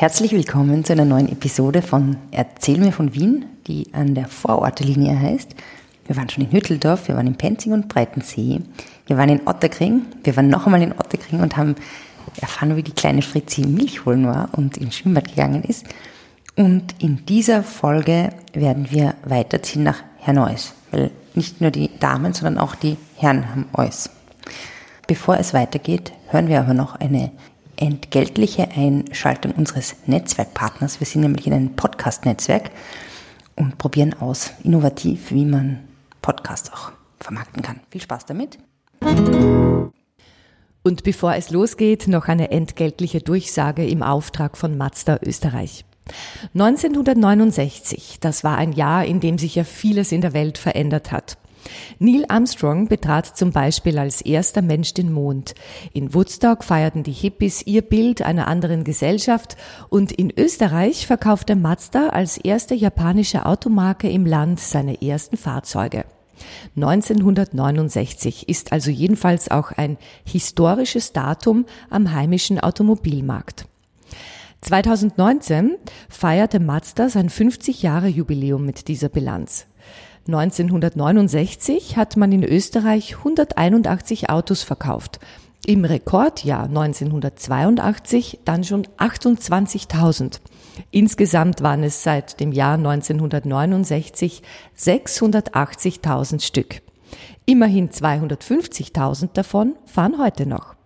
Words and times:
Herzlich 0.00 0.32
willkommen 0.32 0.82
zu 0.82 0.94
einer 0.94 1.04
neuen 1.04 1.30
Episode 1.30 1.82
von 1.82 2.16
Erzähl 2.30 2.78
mir 2.78 2.90
von 2.90 3.12
Wien, 3.12 3.44
die 3.66 3.92
an 3.92 4.14
der 4.14 4.28
Vorortlinie 4.28 5.20
heißt. 5.20 5.54
Wir 6.06 6.16
waren 6.16 6.30
schon 6.30 6.44
in 6.44 6.52
Hütteldorf, 6.52 7.08
wir 7.08 7.16
waren 7.16 7.26
in 7.26 7.36
Penzing 7.36 7.74
und 7.74 7.88
Breitensee, 7.88 8.62
wir 9.06 9.18
waren 9.18 9.28
in 9.28 9.46
Otterkring, 9.46 10.06
wir 10.24 10.34
waren 10.36 10.48
noch 10.48 10.64
einmal 10.64 10.80
in 10.80 10.92
Otterkring 10.92 11.40
und 11.42 11.58
haben 11.58 11.74
erfahren, 12.40 12.76
wie 12.76 12.82
die 12.82 12.94
kleine 12.94 13.20
Fritzi 13.20 13.66
Milch 13.66 14.06
holen 14.06 14.26
war 14.26 14.48
und 14.52 14.78
ins 14.78 14.96
Schwimmbad 14.96 15.28
gegangen 15.28 15.64
ist. 15.64 15.84
Und 16.56 16.94
in 16.98 17.26
dieser 17.26 17.62
Folge 17.62 18.30
werden 18.54 18.90
wir 18.90 19.16
weiterziehen 19.26 19.82
nach 19.82 20.02
Herrneuss, 20.16 20.72
weil 20.92 21.10
nicht 21.34 21.60
nur 21.60 21.72
die 21.72 21.90
Damen, 22.00 22.32
sondern 22.32 22.56
auch 22.56 22.74
die 22.74 22.96
Herren 23.16 23.50
haben 23.50 23.68
Eus. 23.74 24.08
Bevor 25.06 25.36
es 25.36 25.52
weitergeht, 25.52 26.12
hören 26.28 26.48
wir 26.48 26.60
aber 26.60 26.72
noch 26.72 26.94
eine 26.94 27.32
entgeltliche 27.80 28.70
Einschaltung 28.70 29.52
unseres 29.52 29.96
Netzwerkpartners. 30.06 31.00
Wir 31.00 31.06
sind 31.06 31.22
nämlich 31.22 31.46
in 31.46 31.52
einem 31.52 31.76
Podcast-Netzwerk 31.76 32.70
und 33.56 33.78
probieren 33.78 34.14
aus, 34.20 34.52
innovativ, 34.62 35.32
wie 35.32 35.44
man 35.44 35.80
Podcasts 36.22 36.72
auch 36.72 36.92
vermarkten 37.18 37.62
kann. 37.62 37.80
Viel 37.90 38.00
Spaß 38.00 38.26
damit. 38.26 38.58
Und 40.82 41.02
bevor 41.04 41.34
es 41.34 41.50
losgeht, 41.50 42.08
noch 42.08 42.28
eine 42.28 42.50
entgeltliche 42.50 43.20
Durchsage 43.20 43.86
im 43.86 44.02
Auftrag 44.02 44.56
von 44.56 44.76
Mazda 44.76 45.18
Österreich. 45.22 45.84
1969, 46.54 48.18
das 48.20 48.44
war 48.44 48.56
ein 48.56 48.72
Jahr, 48.72 49.04
in 49.04 49.20
dem 49.20 49.38
sich 49.38 49.54
ja 49.54 49.64
vieles 49.64 50.12
in 50.12 50.20
der 50.20 50.32
Welt 50.32 50.58
verändert 50.58 51.12
hat. 51.12 51.38
Neil 51.98 52.24
Armstrong 52.28 52.88
betrat 52.88 53.36
zum 53.36 53.52
Beispiel 53.52 53.98
als 53.98 54.20
erster 54.20 54.62
Mensch 54.62 54.94
den 54.94 55.12
Mond. 55.12 55.54
In 55.92 56.14
Woodstock 56.14 56.64
feierten 56.64 57.02
die 57.02 57.12
Hippies 57.12 57.66
ihr 57.66 57.82
Bild 57.82 58.22
einer 58.22 58.48
anderen 58.48 58.84
Gesellschaft 58.84 59.56
und 59.88 60.12
in 60.12 60.32
Österreich 60.36 61.06
verkaufte 61.06 61.56
Mazda 61.56 62.08
als 62.08 62.38
erste 62.38 62.74
japanische 62.74 63.46
Automarke 63.46 64.08
im 64.08 64.26
Land 64.26 64.60
seine 64.60 65.02
ersten 65.02 65.36
Fahrzeuge. 65.36 66.04
1969 66.76 68.48
ist 68.48 68.72
also 68.72 68.90
jedenfalls 68.90 69.50
auch 69.50 69.72
ein 69.72 69.98
historisches 70.24 71.12
Datum 71.12 71.66
am 71.90 72.12
heimischen 72.12 72.58
Automobilmarkt. 72.58 73.66
2019 74.62 75.76
feierte 76.08 76.60
Mazda 76.60 77.08
sein 77.08 77.30
50 77.30 77.82
Jahre 77.82 78.08
Jubiläum 78.08 78.64
mit 78.64 78.88
dieser 78.88 79.08
Bilanz. 79.08 79.66
1969 80.34 81.96
hat 81.96 82.16
man 82.16 82.30
in 82.30 82.44
Österreich 82.44 83.16
181 83.18 84.30
Autos 84.30 84.62
verkauft. 84.62 85.18
Im 85.66 85.84
Rekordjahr 85.84 86.64
1982 86.64 88.40
dann 88.44 88.64
schon 88.64 88.86
28.000. 88.98 90.40
Insgesamt 90.90 91.62
waren 91.62 91.82
es 91.82 92.02
seit 92.02 92.40
dem 92.40 92.52
Jahr 92.52 92.74
1969 92.74 94.42
680.000 94.78 96.40
Stück. 96.40 96.80
Immerhin 97.44 97.90
250.000 97.90 99.30
davon 99.32 99.74
fahren 99.84 100.16
heute 100.18 100.46
noch. 100.46 100.76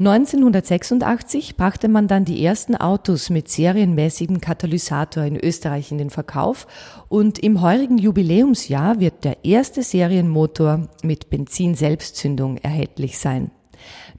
1986 0.00 1.56
brachte 1.56 1.88
man 1.88 2.06
dann 2.06 2.24
die 2.24 2.44
ersten 2.44 2.76
Autos 2.76 3.30
mit 3.30 3.48
serienmäßigem 3.48 4.40
Katalysator 4.40 5.24
in 5.24 5.36
Österreich 5.36 5.90
in 5.90 5.98
den 5.98 6.10
Verkauf 6.10 6.68
und 7.08 7.40
im 7.40 7.62
heurigen 7.62 7.98
Jubiläumsjahr 7.98 9.00
wird 9.00 9.24
der 9.24 9.44
erste 9.44 9.82
Serienmotor 9.82 10.88
mit 11.02 11.30
Benzin-Selbstzündung 11.30 12.58
erhältlich 12.58 13.18
sein. 13.18 13.50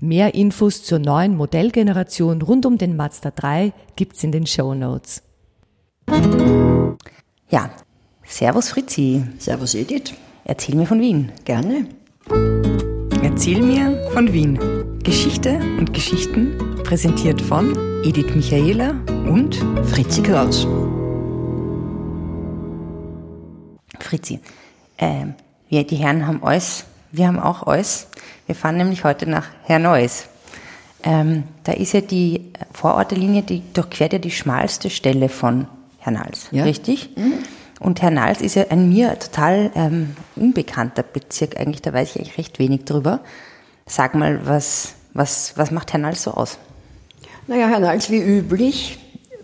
Mehr 0.02 0.36
Infos 0.36 0.84
zur 0.84 1.00
neuen 1.00 1.38
Modellgeneration 1.38 2.42
rund 2.42 2.66
um 2.66 2.78
den 2.78 2.98
Mazda 2.98 3.32
3 3.32 3.72
gibt's 3.96 4.22
in 4.24 4.34
den 4.34 4.48
Show 4.48 4.74
Notes. 4.74 5.24
Ja, 7.50 7.72
Servus 8.26 8.70
Fritzi. 8.70 9.24
Servus 9.38 9.76
Edith. 9.76 10.14
Erzähl 10.44 10.76
mir 10.76 10.86
von 10.86 11.00
Wien. 11.00 11.32
Gerne. 11.46 11.88
Erzähl 13.24 13.62
mir 13.62 14.10
von 14.14 14.32
Wien. 14.32 14.79
Geschichte 15.04 15.60
und 15.78 15.94
Geschichten 15.94 16.76
präsentiert 16.84 17.42
von 17.42 17.76
Edith 18.04 18.36
Michaela 18.36 18.92
und 19.28 19.56
Fritzi 19.86 20.22
Kraus. 20.22 20.68
Fritzi, 24.00 24.40
äh, 24.98 25.26
wir, 25.70 25.86
die 25.86 25.96
Herren 25.96 26.28
haben 26.28 26.44
alles, 26.44 26.86
wir 27.12 27.28
haben 27.28 27.40
auch 27.40 27.66
alles. 27.66 28.08
Wir 28.46 28.56
fahren 28.56 28.78
nämlich 28.78 29.04
heute 29.04 29.28
nach 29.28 29.48
Herneues. 29.64 30.28
Ähm, 31.04 31.44
da 31.64 31.72
ist 31.72 31.94
ja 31.94 32.02
die 32.02 32.52
Vorortelinie, 32.74 33.44
die 33.44 33.64
durchquert 33.74 34.14
ja 34.14 34.20
die 34.20 34.32
schmalste 34.32 34.90
Stelle 34.90 35.30
von 35.30 35.68
Hernals, 36.00 36.50
ja. 36.52 36.64
richtig? 36.64 37.12
Mhm. 37.16 37.34
Und 37.80 38.02
Hernals 38.02 38.42
ist 38.42 38.56
ja 38.56 38.66
ein 38.70 38.90
mir 38.90 39.18
total 39.18 39.72
ähm, 39.76 40.18
unbekannter 40.36 41.04
Bezirk 41.04 41.58
eigentlich, 41.58 41.82
da 41.82 41.94
weiß 41.94 42.12
ich 42.12 42.16
eigentlich 42.18 42.38
recht 42.38 42.60
wenig 42.60 42.84
drüber. 42.84 43.22
Sag 43.90 44.14
mal, 44.14 44.46
was, 44.46 44.94
was, 45.16 45.54
was 45.58 45.72
macht 45.72 45.92
Hernals 45.92 46.22
so 46.22 46.32
aus? 46.32 46.60
Naja, 47.48 47.68
Hernals 47.68 48.12
wie 48.12 48.20
üblich 48.20 49.00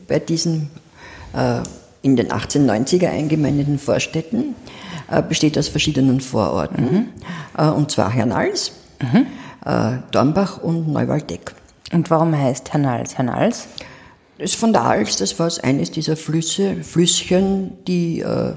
bei 0.08 0.20
diesen 0.20 0.70
äh, 1.34 1.62
in 2.04 2.16
den 2.16 2.28
1890er 2.28 3.10
eingemeindeten 3.10 3.80
Vorstädten 3.80 4.54
äh, 5.10 5.24
besteht 5.24 5.58
aus 5.58 5.68
verschiedenen 5.68 6.22
Vororten. 6.22 6.84
Mhm. 6.84 7.08
Äh, 7.58 7.72
und 7.72 7.90
zwar 7.90 8.12
Hernals, 8.12 8.74
mhm. 9.02 9.26
äh, 9.66 9.98
Dornbach 10.12 10.60
und 10.60 10.94
Neuwaldeck. 10.94 11.56
Und 11.92 12.12
warum 12.12 12.38
heißt 12.38 12.72
Hernals 12.72 13.18
Hernals? 13.18 13.68
Das 14.38 14.52
ist 14.52 14.60
von 14.60 14.74
der 14.74 14.84
Alz, 14.84 15.18
das 15.18 15.40
war 15.40 15.50
eines 15.64 15.90
dieser 15.90 16.16
Flüsse, 16.16 16.84
Flüsschen, 16.84 17.84
die 17.86 18.20
äh, 18.20 18.54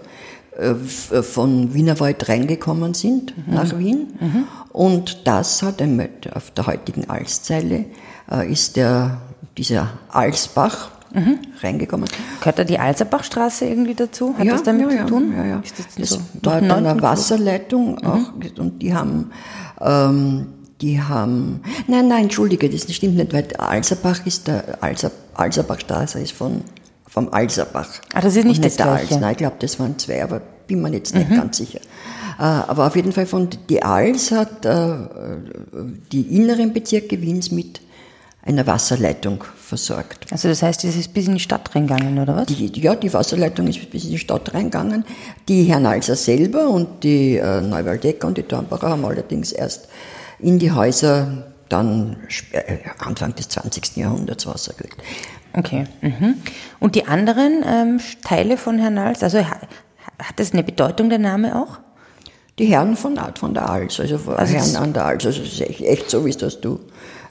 von 1.22 1.72
Wienerwald 1.72 2.28
reingekommen 2.28 2.94
sind 2.94 3.34
mhm. 3.36 3.54
nach 3.54 3.78
Wien. 3.78 4.08
Mhm. 4.20 4.44
Und 4.72 5.26
das 5.26 5.62
hat 5.62 5.80
einmal 5.80 6.10
auf 6.34 6.50
der 6.50 6.66
heutigen 6.66 7.08
Alszeile 7.08 7.84
äh, 8.30 8.50
ist 8.50 8.76
der, 8.76 9.18
dieser 9.56 9.90
Alsbach 10.08 10.90
mhm. 11.14 11.38
reingekommen. 11.62 12.08
Gehört 12.40 12.58
da 12.58 12.64
die 12.64 12.78
Alserbachstraße 12.78 13.66
irgendwie 13.66 13.94
dazu? 13.94 14.34
Hat 14.36 14.44
ja, 14.44 14.52
das 14.52 14.64
damit 14.64 14.90
ja, 14.90 15.06
zu 15.06 15.06
tun? 15.06 15.32
Ja, 15.36 15.44
ja. 15.44 15.60
Ist 15.60 15.78
das, 15.78 15.86
das 15.94 16.10
so 16.10 16.20
war 16.42 16.54
eine 16.56 17.00
Wasserleitung 17.00 17.96
mhm. 17.96 18.06
auch 18.06 18.58
und 18.58 18.82
die 18.82 18.94
haben 18.94 19.30
ähm, 19.80 20.46
die 20.80 21.00
haben, 21.00 21.60
nein, 21.88 22.06
nein, 22.08 22.24
entschuldige, 22.24 22.70
das 22.70 22.92
stimmt 22.94 23.16
nicht, 23.16 23.32
weil 23.32 23.48
Alserbach 23.56 24.24
ist 24.26 24.46
der 24.46 24.78
Alser, 24.80 25.10
Alserbachstraße 25.34 26.20
ist 26.20 26.32
von 26.32 26.62
vom 27.18 27.32
Alserbach. 27.32 27.88
Ah, 28.12 28.20
das 28.20 28.36
ist 28.36 28.44
nicht, 28.44 28.62
nicht 28.62 28.64
das 28.64 28.76
der 28.76 28.86
Als. 28.86 29.10
Nein, 29.10 29.32
ich 29.32 29.38
glaube, 29.38 29.56
das 29.58 29.80
waren 29.80 29.98
zwei, 29.98 30.22
aber 30.22 30.40
bin 30.68 30.82
mir 30.82 30.92
jetzt 30.92 31.14
nicht 31.14 31.28
mhm. 31.28 31.36
ganz 31.36 31.56
sicher. 31.56 31.80
Äh, 32.38 32.42
aber 32.42 32.86
auf 32.86 32.94
jeden 32.94 33.10
Fall 33.10 33.26
von 33.26 33.48
die 33.68 33.82
Als 33.82 34.30
hat 34.30 34.64
äh, 34.64 34.92
die 36.12 36.36
inneren 36.36 36.72
Bezirke 36.72 37.20
Wiens 37.20 37.50
mit 37.50 37.80
einer 38.42 38.66
Wasserleitung 38.68 39.42
versorgt. 39.56 40.26
Also 40.30 40.48
das 40.48 40.62
heißt, 40.62 40.84
es 40.84 40.96
ist 40.96 41.12
bis 41.12 41.26
in 41.26 41.34
die 41.34 41.40
Stadt 41.40 41.74
reingegangen, 41.74 42.20
oder 42.20 42.36
was? 42.36 42.46
Die, 42.46 42.70
ja, 42.80 42.94
die 42.94 43.12
Wasserleitung 43.12 43.66
ist 43.66 43.90
bis 43.90 44.04
in 44.04 44.10
die 44.10 44.18
Stadt 44.18 44.54
reingegangen. 44.54 45.04
Die 45.48 45.64
Hernalser 45.64 46.14
selber 46.14 46.68
und 46.68 47.02
die 47.02 47.36
äh, 47.36 47.60
Neuwaldecker 47.60 48.28
und 48.28 48.38
die 48.38 48.44
Dornbacher 48.44 48.90
haben 48.90 49.04
allerdings 49.04 49.50
erst 49.50 49.88
in 50.38 50.60
die 50.60 50.70
Häuser 50.70 51.48
dann 51.68 52.16
Anfang 52.98 53.34
des 53.34 53.48
20. 53.48 53.96
Jahrhunderts 53.96 54.46
Wasser 54.46 54.72
gelegt. 54.74 55.02
Okay. 55.58 55.84
Mhm. 56.00 56.34
Und 56.78 56.94
die 56.94 57.06
anderen 57.06 57.64
ähm, 57.66 58.00
Teile 58.22 58.56
von 58.56 58.78
Hernals, 58.78 59.22
also 59.22 59.38
hat 59.40 59.68
das 60.36 60.52
eine 60.52 60.62
Bedeutung, 60.62 61.10
der 61.10 61.18
Name 61.18 61.56
auch? 61.56 61.78
Die 62.58 62.66
Herren 62.66 62.96
von, 62.96 63.18
von 63.34 63.54
der 63.54 63.68
Als, 63.68 64.00
also, 64.00 64.18
also 64.32 64.54
Herren 64.54 64.76
an 64.76 64.92
der 64.92 65.04
Als, 65.04 65.26
also 65.26 65.42
es 65.42 65.52
ist 65.52 65.60
echt, 65.60 65.80
echt 65.80 66.10
so, 66.10 66.24
wie 66.24 66.30
es 66.30 66.36
das 66.36 66.60
du 66.60 66.80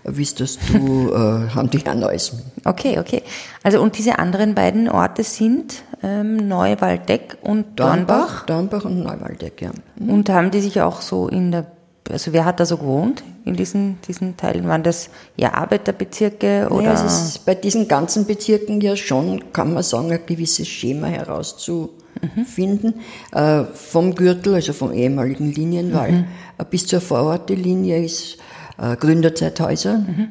wie 0.10 0.24
es 0.24 0.36
das 0.36 0.58
du 0.72 1.12
äh, 1.14 1.50
haben 1.50 1.70
die 1.70 1.80
Herren 1.80 2.04
alles. 2.04 2.32
Okay, 2.64 2.98
okay. 3.00 3.24
Also 3.62 3.82
und 3.82 3.98
diese 3.98 4.20
anderen 4.20 4.56
beiden 4.56 4.90
Orte 4.90 5.24
sind 5.24 5.84
ähm, 6.02 6.48
Neuwaldeck 6.48 7.38
und 7.42 7.78
Dornbach? 7.80 8.46
Dornbach 8.46 8.86
und 8.86 9.04
Neuwaldeck, 9.04 9.62
ja. 9.62 9.72
Mhm. 9.98 10.10
Und 10.10 10.30
haben 10.30 10.52
die 10.52 10.62
sich 10.62 10.82
auch 10.82 11.02
so 11.02 11.28
in 11.28 11.52
der 11.52 11.66
also 12.12 12.34
wer 12.34 12.46
hat 12.46 12.60
da 12.60 12.66
so 12.66 12.78
gewohnt 12.78 13.24
in 13.46 13.56
diesen, 13.56 14.00
diesen 14.08 14.38
Teilen? 14.38 14.68
Waren 14.68 14.84
das 14.84 15.10
ja 15.36 15.54
Arbeiterbezirke 15.54 16.68
oder? 16.70 16.84
Ja, 16.84 16.94
es 16.94 17.04
ist 17.04 17.46
bei 17.46 17.56
diesen 17.56 17.88
ganzen 17.88 18.26
Bezirken 18.26 18.82
ja 18.82 18.96
schon, 18.96 19.52
kann 19.54 19.74
man 19.74 19.84
sagen, 19.84 20.12
ein 20.12 20.20
gewisses 20.26 20.68
Schema 20.68 21.08
herauszufinden. 21.08 22.96
Mhm. 23.32 23.38
Äh, 23.38 23.64
vom 23.66 24.16
Gürtel, 24.16 24.56
also 24.56 24.74
vom 24.74 24.92
ehemaligen 24.92 25.52
Linienwall, 25.52 26.12
mhm. 26.12 26.26
Äh, 26.58 26.66
bis 26.70 26.88
zur 26.88 27.02
Vorortelinie 27.02 28.04
ist 28.04 28.38
äh, 28.78 28.96
Gründerzeithäuser. 28.96 30.00
Mhm. 30.00 30.28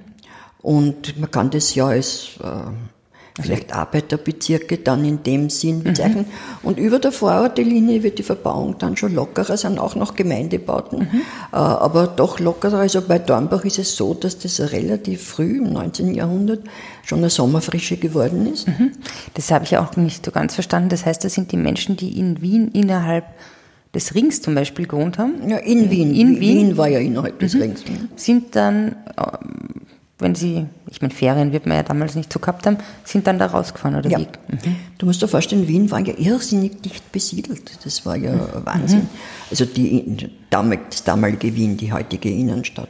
Und 0.63 1.19
man 1.19 1.31
kann 1.31 1.51
das 1.51 1.75
ja 1.75 1.87
als 1.87 2.31
äh, 2.43 2.47
vielleicht 3.41 3.75
Arbeiterbezirke 3.75 4.79
dann 4.79 5.05
in 5.05 5.23
dem 5.23 5.51
Sinn 5.51 5.83
bezeichnen. 5.83 6.27
Und 6.63 6.79
über 6.79 6.99
der 6.99 7.13
Vorortlinie 7.13 8.03
wird 8.03 8.19
die 8.19 8.23
Verbauung 8.23 8.79
dann 8.79 8.97
schon 8.97 9.15
lockerer, 9.15 9.57
sind 9.57 9.79
auch 9.79 9.95
noch 9.95 10.15
Gemeindebauten, 10.15 11.03
äh, 11.03 11.57
aber 11.57 12.07
doch 12.07 12.41
lockerer. 12.41 12.79
Also 12.79 13.03
bei 13.03 13.19
Dornbach 13.19 13.65
ist 13.65 13.79
es 13.79 13.97
so, 13.97 14.15
dass 14.15 14.39
das 14.39 14.61
relativ 14.73 15.23
früh 15.23 15.59
im 15.59 15.73
19. 15.73 16.15
Jahrhundert 16.15 16.61
schon 17.05 17.19
eine 17.19 17.31
Sommerfrische 17.31 17.97
geworden 17.97 18.53
ist. 18.53 18.67
Das 19.35 19.51
habe 19.51 19.65
ich 19.65 19.77
auch 19.77 19.97
nicht 19.97 20.25
so 20.25 20.31
ganz 20.31 20.55
verstanden. 20.55 20.89
Das 20.89 21.05
heißt, 21.05 21.23
das 21.25 21.35
sind 21.35 21.53
die 21.53 21.57
Menschen, 21.57 21.97
die 21.97 22.19
in 22.19 22.41
Wien 22.41 22.71
innerhalb 22.73 23.25
des 23.97 24.15
Rings 24.15 24.43
zum 24.43 24.55
Beispiel 24.55 24.87
gewohnt 24.87 25.19
haben. 25.19 25.49
Ja, 25.49 25.57
in 25.57 25.91
Wien. 25.91 26.15
In 26.15 26.39
Wien. 26.41 26.77
war 26.77 26.89
ja 26.89 26.99
innerhalb 26.99 27.39
des 27.39 27.55
Rings. 27.55 27.83
sind 28.17 28.55
dann, 28.55 28.97
ähm, 29.19 29.76
wenn 30.19 30.35
sie, 30.35 30.65
ich 30.91 31.03
meine, 31.03 31.13
Ferien 31.13 31.53
wird 31.53 31.67
man 31.67 31.77
ja 31.77 31.83
damals 31.83 32.15
nicht 32.15 32.33
so 32.33 32.39
gehabt 32.39 32.67
haben, 32.67 32.79
sind 33.05 33.27
dann 33.27 33.39
da 33.39 33.47
rausgefahren 33.47 33.99
oder 33.99 34.09
Ja. 34.09 34.19
wie? 34.19 34.27
Du 34.97 35.05
musst 35.05 35.21
dir 35.21 35.29
vorstellen, 35.29 35.69
Wien 35.69 35.91
war 35.91 36.01
ja 36.01 36.15
irrsinnig 36.17 36.81
dicht 36.81 37.13
besiedelt. 37.13 37.71
Das 37.85 38.07
war 38.07 38.17
ja 38.17 38.33
Wahnsinn. 38.65 39.09
Also 39.51 39.67
die, 39.67 40.29
das 40.49 41.05
damalige 41.05 41.55
Wien, 41.55 41.77
die 41.77 41.93
heutige 41.93 42.31
Innenstadt. 42.31 42.89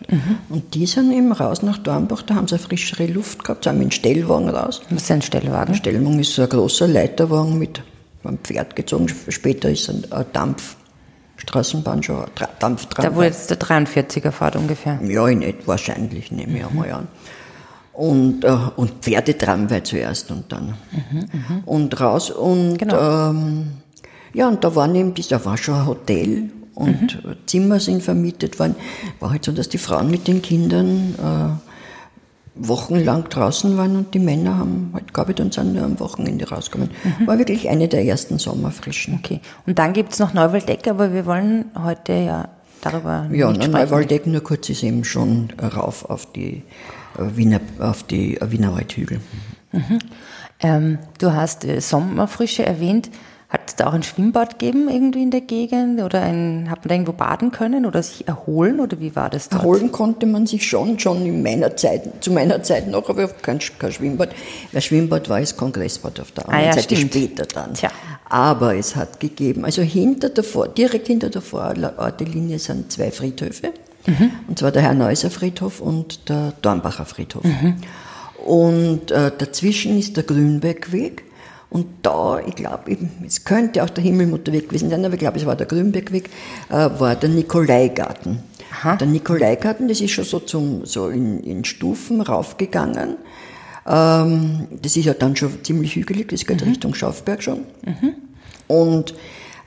Und 0.49 0.75
die 0.75 0.87
sind 0.87 1.11
eben 1.11 1.33
raus 1.33 1.63
nach 1.63 1.79
Dornbach, 1.79 2.23
da 2.23 2.37
haben 2.37 2.47
sie 2.47 2.59
frischere 2.59 3.07
Luft 3.07 3.43
gehabt, 3.43 3.65
sind 3.65 3.79
mit 3.79 3.89
dem 3.89 3.91
Stellwagen 3.91 4.49
raus. 4.49 4.83
Was 4.91 5.03
ist 5.03 5.11
ein 5.11 5.23
Stellwagen? 5.23 5.75
Stellwagen 5.75 6.21
ist 6.21 6.33
so 6.35 6.43
ein 6.43 6.49
großer 6.49 6.87
Leiterwagen 6.87 7.59
mit 7.59 7.83
einem 8.23 8.39
Pferd 8.39 8.77
gezogen. 8.77 9.09
Später 9.29 9.69
ist 9.71 9.89
ein, 9.91 10.05
ein 10.13 10.27
Dampfstraßenbahn 11.37 12.03
schon, 12.03 12.25
Dampftram. 12.59 13.05
Da 13.05 13.15
wo 13.15 13.23
jetzt 13.23 13.51
der 13.51 13.59
43er 13.59 14.31
fährt 14.31 14.57
ungefähr. 14.57 14.99
Ja, 15.03 15.29
in 15.29 15.43
etwa 15.43 15.69
wahrscheinlich, 15.69 16.33
nehme 16.33 16.59
ich 16.59 16.65
einmal 16.65 16.91
an. 16.93 17.09
Und, 17.93 18.45
äh, 18.45 18.57
und 18.77 18.93
Pferdetramway 19.03 19.83
zuerst 19.83 20.31
und 20.31 20.51
dann. 20.51 20.75
Und 21.65 21.99
raus 22.01 22.31
und 22.31 22.79
Genau. 22.79 23.31
ähm, 23.31 23.69
ja, 24.35 24.49
und 24.49 24.65
da 24.65 24.75
war 24.75 24.93
eben, 24.95 25.15
da 25.29 25.45
war 25.45 25.57
schon 25.57 25.75
ein 25.75 25.87
Hotel 25.87 26.51
und 26.75 27.19
Zimmer 27.47 27.81
sind 27.81 28.03
vermietet 28.03 28.59
worden. 28.59 28.77
War 29.21 29.31
halt 29.31 29.45
so, 29.45 29.53
dass 29.53 29.69
die 29.71 29.79
Frauen 29.79 30.11
mit 30.11 30.27
den 30.29 30.43
Kindern 30.43 31.15
äh, 31.19 31.76
wochenlang 32.57 33.29
draußen 33.29 33.77
waren 33.77 33.97
und 33.97 34.15
die 34.15 34.19
Männer 34.19 34.59
haben 34.59 34.91
halt 34.95 35.13
gearbeitet 35.13 35.45
und 35.45 35.55
sind 35.55 35.75
nur 35.75 35.85
am 35.85 36.01
Wochenende 36.01 36.49
rausgekommen. 36.49 36.91
War 37.27 37.39
wirklich 37.39 37.69
eine 37.69 37.89
der 37.89 38.05
ersten 38.05 38.39
Sommerfrischen. 38.39 39.21
Okay. 39.23 39.41
Und 39.67 39.79
dann 39.79 39.93
gibt 39.93 40.13
es 40.13 40.19
noch 40.19 40.33
Neuwaldeck, 40.33 40.89
aber 40.89 41.13
wir 41.13 41.27
wollen 41.27 41.67
heute 41.83 42.13
ja 42.15 42.49
darüber 42.81 43.29
Ja, 43.33 43.53
nicht. 43.53 43.71
Neuwaldeck 43.71 44.27
nur 44.27 44.43
kurz 44.43 44.69
ist 44.69 44.83
eben 44.83 45.05
schon 45.05 45.49
rauf 45.61 46.09
auf 46.09 46.33
die 46.33 46.63
äh, 47.19 47.37
Wiener, 47.37 47.61
auf 47.79 48.03
die 48.03 48.37
äh, 48.41 48.51
Wiener 48.51 48.75
Waldhügel. 48.75 49.21
Ähm, 50.61 50.99
du 51.19 51.33
hast 51.33 51.65
äh, 51.65 51.81
Sommerfrische 51.81 52.65
erwähnt. 52.65 53.11
Hat 53.49 53.61
es 53.69 53.77
da 53.77 53.87
auch 53.87 53.93
ein 53.93 54.03
Schwimmbad 54.03 54.59
gegeben 54.59 54.89
irgendwie 54.89 55.23
in 55.23 55.31
der 55.31 55.41
Gegend? 55.41 56.03
Oder 56.03 56.23
ein, 56.23 56.67
hat 56.69 56.81
man 56.81 56.89
da 56.89 56.95
irgendwo 56.95 57.13
baden 57.13 57.53
können 57.53 57.87
oder 57.87 58.03
sich 58.03 58.27
erholen? 58.27 58.81
Oder 58.81 58.99
wie 58.99 59.15
war 59.15 59.31
das 59.31 59.49
dort? 59.49 59.63
Erholen 59.63 59.93
konnte 59.93 60.27
man 60.27 60.49
sich 60.49 60.67
schon, 60.67 60.99
schon 60.99 61.25
in 61.25 61.43
meiner 61.45 61.77
Zeit, 61.77 62.25
zu 62.25 62.33
meiner 62.33 62.63
Zeit 62.65 62.89
noch, 62.89 63.09
aber 63.09 63.29
kein, 63.29 63.61
kein 63.79 63.93
Schwimmbad. 63.93 64.31
Weil 64.73 64.83
Schwimmbad 64.83 65.29
war 65.29 65.39
das 65.39 65.57
Kongressbad 65.57 66.19
auf 66.19 66.33
der 66.33 66.49
anderen 66.49 66.65
Ah 66.65 66.67
ja, 66.67 66.73
Seite 66.73 66.97
stimmt. 66.97 67.15
später 67.15 67.47
dann. 67.47 67.75
Tja. 67.75 67.91
Aber 68.29 68.75
es 68.75 68.97
hat 68.97 69.21
gegeben, 69.21 69.65
also 69.65 69.83
hinter 69.83 70.29
der 70.31 70.43
Vor, 70.43 70.67
direkt 70.67 71.07
hinter 71.07 71.31
der 71.31 71.43
Vorortlinie 71.43 72.59
sind 72.59 72.91
zwei 72.91 73.13
Friedhöfe. 73.13 73.73
Mhm. 74.07 74.31
Und 74.49 74.59
zwar 74.59 74.73
der 74.73 74.83
Herr 74.83 74.95
Neuser 74.95 75.31
Friedhof 75.31 75.81
und 75.81 76.29
der 76.29 76.53
Dornbacher 76.63 77.05
Friedhof. 77.05 77.45
Mhm. 77.45 77.77
Und 78.45 79.11
äh, 79.13 79.31
dazwischen 79.39 79.97
ist 79.99 80.17
der 80.17 80.25
Grünbergweg. 80.25 81.23
Und 81.69 81.87
da, 82.03 82.41
ich 82.47 82.55
glaube, 82.55 82.97
es 83.27 83.45
könnte 83.45 83.83
auch 83.83 83.91
der 83.91 84.05
Himmelmutterweg 84.05 84.69
gewesen 84.69 84.89
sein, 84.89 85.05
aber 85.05 85.15
ich 85.15 85.21
glaube, 85.21 85.39
es 85.39 85.47
war 85.47 85.57
der 85.57 85.67
Grünbergweg, 85.67 86.31
äh, 86.69 86.73
war 86.73 87.17
der 87.17 87.29
Nikolaigarten. 87.29 88.39
Der 88.99 89.07
Nikolaigarten, 89.07 89.89
das 89.89 90.01
ist 90.01 90.13
schon 90.13 90.25
so, 90.25 90.39
zum, 90.41 90.87
so 90.87 91.09
in, 91.09 91.41
in 91.41 91.65
Stufen 91.65 92.21
raufgegangen. 92.21 93.17
Ähm, 93.87 94.69
das 94.83 94.97
ist 94.97 95.05
ja 95.05 95.15
dann 95.15 95.35
schon 95.37 95.65
ziemlich 95.65 95.97
hügelig, 95.97 96.29
das 96.29 96.45
geht 96.45 96.65
Richtung 96.65 96.95
Schaufberg 96.95 97.43
schon. 97.43 97.61
Und 98.69 99.15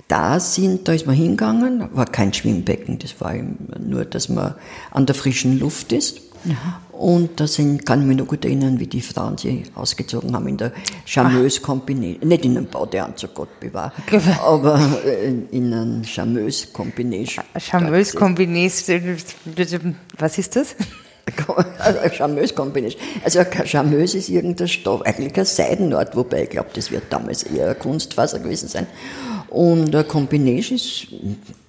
da 0.08 0.40
sind, 0.40 0.88
da 0.88 0.94
ist 0.94 1.06
man 1.06 1.16
hingegangen, 1.16 1.90
war 1.94 2.06
kein 2.06 2.34
Schwimmbecken, 2.34 3.00
das 3.00 3.20
war 3.22 3.36
eben 3.36 3.68
nur, 3.80 4.06
dass 4.06 4.30
man 4.30 4.56
an 4.92 5.06
der 5.06 5.16
frischen 5.16 5.60
Luft 5.60 5.92
ist. 5.92 6.22
Und 7.00 7.40
da 7.40 7.48
sind, 7.48 7.86
kann 7.86 8.02
ich 8.02 8.08
mich 8.08 8.18
noch 8.18 8.28
gut 8.28 8.44
erinnern, 8.44 8.78
wie 8.78 8.86
die 8.86 9.00
Frauen 9.00 9.38
sie 9.38 9.64
ausgezogen 9.74 10.36
haben 10.36 10.50
in 10.50 10.58
der 10.58 10.74
charmeuse 11.06 11.62
Combination, 11.62 12.28
nicht 12.28 12.44
in 12.44 12.58
einem 12.58 12.68
Baudeanzug, 12.68 13.34
Gott 13.36 13.58
bewahr, 13.62 13.94
aber 14.44 14.82
äh, 15.06 15.30
in 15.52 15.74
einem 15.74 16.04
charmeuse 16.04 16.68
Combination. 16.74 17.46
Charmeuse 17.58 18.18
Kombinés, 18.18 18.86
was 20.18 20.38
ist 20.38 20.58
das? 20.58 20.76
Also 21.80 22.00
charmeuse 22.14 22.54
Combination. 22.54 23.02
Also 23.24 23.40
ein 23.40 23.68
charmeuse 23.68 24.18
ist 24.18 24.30
irgendein 24.30 24.68
Stoff, 24.68 25.02
eigentlich 25.04 25.38
ein 25.38 25.46
Seidenort, 25.46 26.16
wobei 26.16 26.44
ich 26.44 26.50
glaube, 26.50 26.70
das 26.74 26.92
wird 26.92 27.04
damals 27.10 27.44
eher 27.44 27.70
ein 27.70 27.80
Kunstfaser 27.80 28.40
gewesen 28.40 28.68
sein. 28.68 28.88
Und 29.50 29.96
ein 29.96 30.08
Combination 30.08 30.76
ist, 30.76 31.08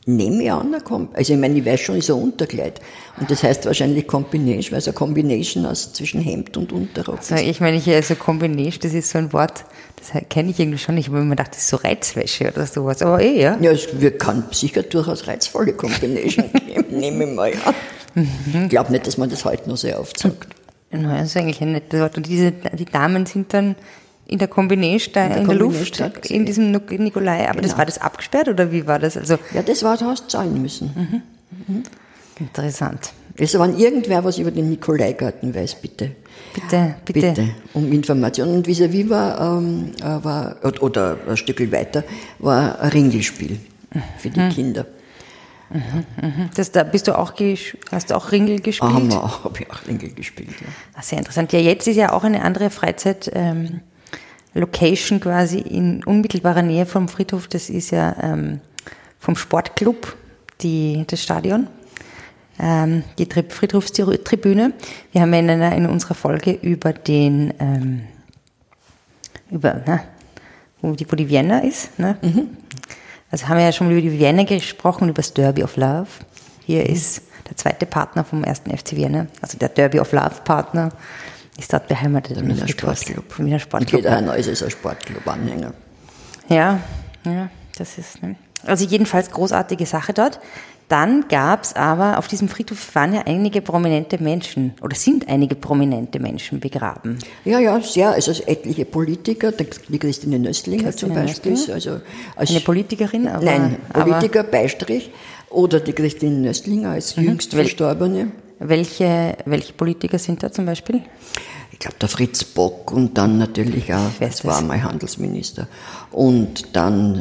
nehme 0.04 0.42
ich 0.42 0.52
an, 0.52 0.74
also 1.14 1.32
ich 1.32 1.38
meine, 1.38 1.58
ich 1.58 1.64
weiß 1.64 1.80
schon, 1.80 1.96
ist 1.96 2.10
ein 2.10 2.16
Unterkleid. 2.16 2.80
Und 3.18 3.30
das 3.30 3.42
heißt 3.42 3.64
wahrscheinlich 3.64 4.06
Combination, 4.06 4.72
weil 4.72 4.78
es 4.80 4.86
eine 4.88 4.94
Combination 4.94 5.64
aus 5.66 5.92
zwischen 5.92 6.20
Hemd 6.20 6.56
und 6.58 6.72
Unterrock 6.72 7.20
ist. 7.20 7.30
ich 7.32 7.60
meine, 7.60 7.78
hier 7.78 7.96
also 7.96 8.14
Combination, 8.16 8.80
das 8.82 8.92
ist 8.92 9.10
so 9.10 9.18
ein 9.18 9.32
Wort, 9.32 9.64
das 9.96 10.22
kenne 10.28 10.50
ich 10.50 10.58
irgendwie 10.58 10.78
schon. 10.78 10.96
Ich 10.98 11.08
habe 11.08 11.18
mir 11.20 11.30
gedacht, 11.30 11.52
das 11.52 11.58
ist 11.58 11.68
so 11.68 11.76
Reizwäsche 11.76 12.50
oder 12.50 12.66
sowas. 12.66 13.02
Aber 13.02 13.20
eh, 13.20 13.40
ja. 13.42 13.58
Ja, 13.60 13.70
es 13.72 13.88
wir- 14.00 14.16
kann 14.16 14.44
sicher 14.50 14.82
durchaus 14.82 15.26
reizvolle 15.26 15.72
Combination 15.74 16.50
geben, 16.52 16.69
nehme 16.90 17.24
ich 17.24 17.34
mal 17.34 17.52
an. 17.64 18.26
Ich 18.64 18.68
glaube 18.70 18.90
nicht, 18.92 19.06
dass 19.06 19.18
man 19.18 19.30
das 19.30 19.44
heute 19.44 19.68
noch 19.68 19.76
sehr 19.76 20.00
oft 20.00 20.18
sagt. 20.18 20.48
Na, 20.90 21.18
das 21.18 21.28
ist 21.28 21.36
eigentlich 21.36 21.60
ein 21.60 21.72
nettes 21.72 22.00
Wort. 22.00 22.16
Und 22.16 22.26
diese, 22.26 22.50
die 22.52 22.84
Damen 22.84 23.24
sind 23.26 23.52
dann 23.54 23.76
in 24.26 24.38
der 24.38 24.48
Kombination 24.48 25.12
da 25.14 25.26
in 25.26 25.46
der, 25.46 25.56
Luft, 25.56 26.00
in 26.28 26.44
diesem 26.46 26.72
Nik- 26.72 26.98
Nikolai. 26.98 27.48
Aber 27.48 27.60
das 27.60 27.70
Genau. 27.72 27.78
war 27.78 27.86
das 27.86 27.98
abgesperrt 27.98 28.48
oder 28.48 28.70
wie 28.72 28.86
war 28.86 28.98
das? 28.98 29.16
Also 29.16 29.38
Ja, 29.54 29.62
das 29.62 29.82
war, 29.82 29.98
hast 30.00 30.24
du 30.24 30.28
zahlen 30.28 30.60
müssen. 30.60 31.22
interessant. 32.38 33.12
Also 33.38 33.58
wenn 33.60 33.78
irgendwer 33.78 34.22
was 34.24 34.38
über 34.38 34.50
den 34.50 34.68
Nikolaigarten 34.70 35.54
weiß, 35.54 35.76
bitte. 35.76 36.10
Bitte, 36.54 36.94
bitte. 37.04 37.20
Bitte, 37.28 37.48
um 37.74 37.90
Informationen. 37.92 38.56
Und 38.56 38.66
vis-à-vis 38.66 39.08
war, 39.08 39.58
ähm, 39.58 39.92
äh, 40.00 40.24
war, 40.24 40.56
oder- 40.64 40.82
oder 40.82 41.16
ein 41.28 41.36
Stück 41.36 41.60
weiter, 41.72 42.04
war 42.38 42.80
ein 42.80 42.90
Ringelspiel 42.90 43.58
für 44.18 44.30
die 44.30 44.48
Kinder. 44.48 44.86
Das, 46.56 46.72
da 46.72 46.82
bist 46.82 47.06
du 47.06 47.16
auch, 47.16 47.34
hast 47.92 48.10
du 48.10 48.16
auch 48.16 48.32
Ringel 48.32 48.60
gespielt? 48.60 48.92
Haben 48.92 49.10
wir 49.10 49.22
auch, 49.22 49.44
habe 49.44 49.60
ich 49.60 49.70
auch 49.70 49.86
Ringel 49.86 50.10
gespielt. 50.10 50.50
Ja. 50.60 50.66
Ah, 50.94 51.02
sehr 51.02 51.18
interessant. 51.18 51.52
Ja, 51.52 51.60
jetzt 51.60 51.86
ist 51.86 51.96
ja 51.96 52.12
auch 52.12 52.24
eine 52.24 52.42
andere 52.42 52.70
Freizeit, 52.70 53.30
ähm, 53.34 53.80
Location 54.54 55.20
quasi 55.20 55.58
in 55.58 56.02
unmittelbarer 56.04 56.62
Nähe 56.62 56.86
vom 56.86 57.08
Friedhof. 57.08 57.46
Das 57.48 57.70
ist 57.70 57.90
ja 57.90 58.16
ähm, 58.20 58.60
vom 59.18 59.36
Sportclub, 59.36 60.16
die, 60.60 61.04
das 61.06 61.22
Stadion, 61.22 61.68
ähm, 62.58 63.04
die 63.18 63.26
Tri 63.26 63.44
Friedhofstribüne. 63.48 64.72
Wir 65.12 65.20
haben 65.20 65.32
ja 65.32 65.40
in, 65.40 65.50
einer, 65.50 65.74
in 65.76 65.86
unserer 65.86 66.14
Folge 66.14 66.52
über 66.52 66.92
den, 66.92 67.54
ähm, 67.60 68.00
über, 69.50 69.80
na, 69.86 70.02
wo 70.82 70.92
die, 70.92 71.10
wo 71.10 71.14
die 71.14 71.28
Vienna 71.28 71.60
ist, 71.60 71.98
ne? 71.98 72.16
Also 73.30 73.48
haben 73.48 73.58
wir 73.58 73.64
ja 73.64 73.72
schon 73.72 73.90
über 73.90 74.00
die 74.00 74.18
Vienna 74.18 74.44
gesprochen, 74.44 75.08
über 75.08 75.22
das 75.22 75.32
Derby 75.32 75.62
of 75.62 75.76
Love. 75.76 76.08
Hier 76.66 76.88
ist 76.88 77.22
der 77.48 77.56
zweite 77.56 77.86
Partner 77.86 78.24
vom 78.24 78.44
ersten 78.44 78.76
FC 78.76 78.92
Vienna, 78.92 79.26
also 79.40 79.58
der 79.58 79.68
Derby 79.68 80.00
of 80.00 80.12
Love 80.12 80.42
Partner, 80.44 80.90
ist 81.58 81.72
dort 81.72 81.88
beheimatet. 81.88 82.36
Der 82.36 82.46
Wiener. 82.46 82.66
Sportclub. 82.66 83.38
Im 83.38 83.46
Wiener 83.46 83.58
Sportclub. 83.58 84.02
jeder 84.02 84.20
Neuss 84.20 84.46
ist 84.46 84.62
ein 84.62 84.70
Sportclub-Anhänger. 84.70 85.72
Ja, 86.48 86.80
ja, 87.24 87.50
das 87.76 87.98
ist, 87.98 88.22
ne? 88.22 88.36
Also 88.66 88.84
jedenfalls 88.84 89.30
großartige 89.30 89.86
Sache 89.86 90.12
dort. 90.12 90.40
Dann 90.90 91.28
gab's 91.28 91.72
aber, 91.74 92.18
auf 92.18 92.26
diesem 92.26 92.48
Friedhof 92.48 92.96
waren 92.96 93.14
ja 93.14 93.22
einige 93.24 93.62
prominente 93.62 94.20
Menschen, 94.20 94.74
oder 94.82 94.96
sind 94.96 95.28
einige 95.28 95.54
prominente 95.54 96.18
Menschen 96.18 96.58
begraben. 96.58 97.16
Ja, 97.44 97.60
ja, 97.60 97.80
sehr, 97.80 98.10
also 98.10 98.32
etliche 98.44 98.84
Politiker, 98.84 99.52
die 99.52 99.98
Christine 100.00 100.40
Nöstlinger 100.40 100.82
Christine 100.82 101.12
zum 101.14 101.14
Beispiel. 101.22 101.52
Nöstlinger? 101.52 101.74
Also 101.76 102.00
als, 102.34 102.50
Eine 102.50 102.60
Politikerin, 102.60 103.28
aber... 103.28 103.44
Nein, 103.44 103.76
aber 103.92 104.04
Politiker, 104.14 104.42
Beistrich. 104.42 105.10
Oder 105.48 105.78
die 105.78 105.92
Christine 105.92 106.36
Nöstlinger 106.40 106.90
als 106.90 107.14
jüngst 107.14 107.52
Mhm. 107.52 107.58
Wel- 107.58 107.62
Verstorbene. 107.62 108.32
welche, 108.58 109.36
welche 109.46 109.72
Politiker 109.72 110.18
sind 110.18 110.42
da 110.42 110.50
zum 110.50 110.66
Beispiel? 110.66 111.02
Ich 111.70 111.78
glaube, 111.78 111.96
der 112.00 112.08
Fritz 112.08 112.42
Bock 112.42 112.90
und 112.92 113.16
dann 113.16 113.38
natürlich 113.38 113.94
auch, 113.94 114.10
das 114.18 114.44
war 114.44 114.60
mal 114.62 114.82
Handelsminister. 114.82 115.68
Und 116.10 116.74
dann 116.76 117.14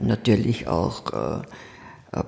äh, 0.00 0.04
natürlich 0.04 0.68
auch 0.68 1.12
äh, 1.12 1.42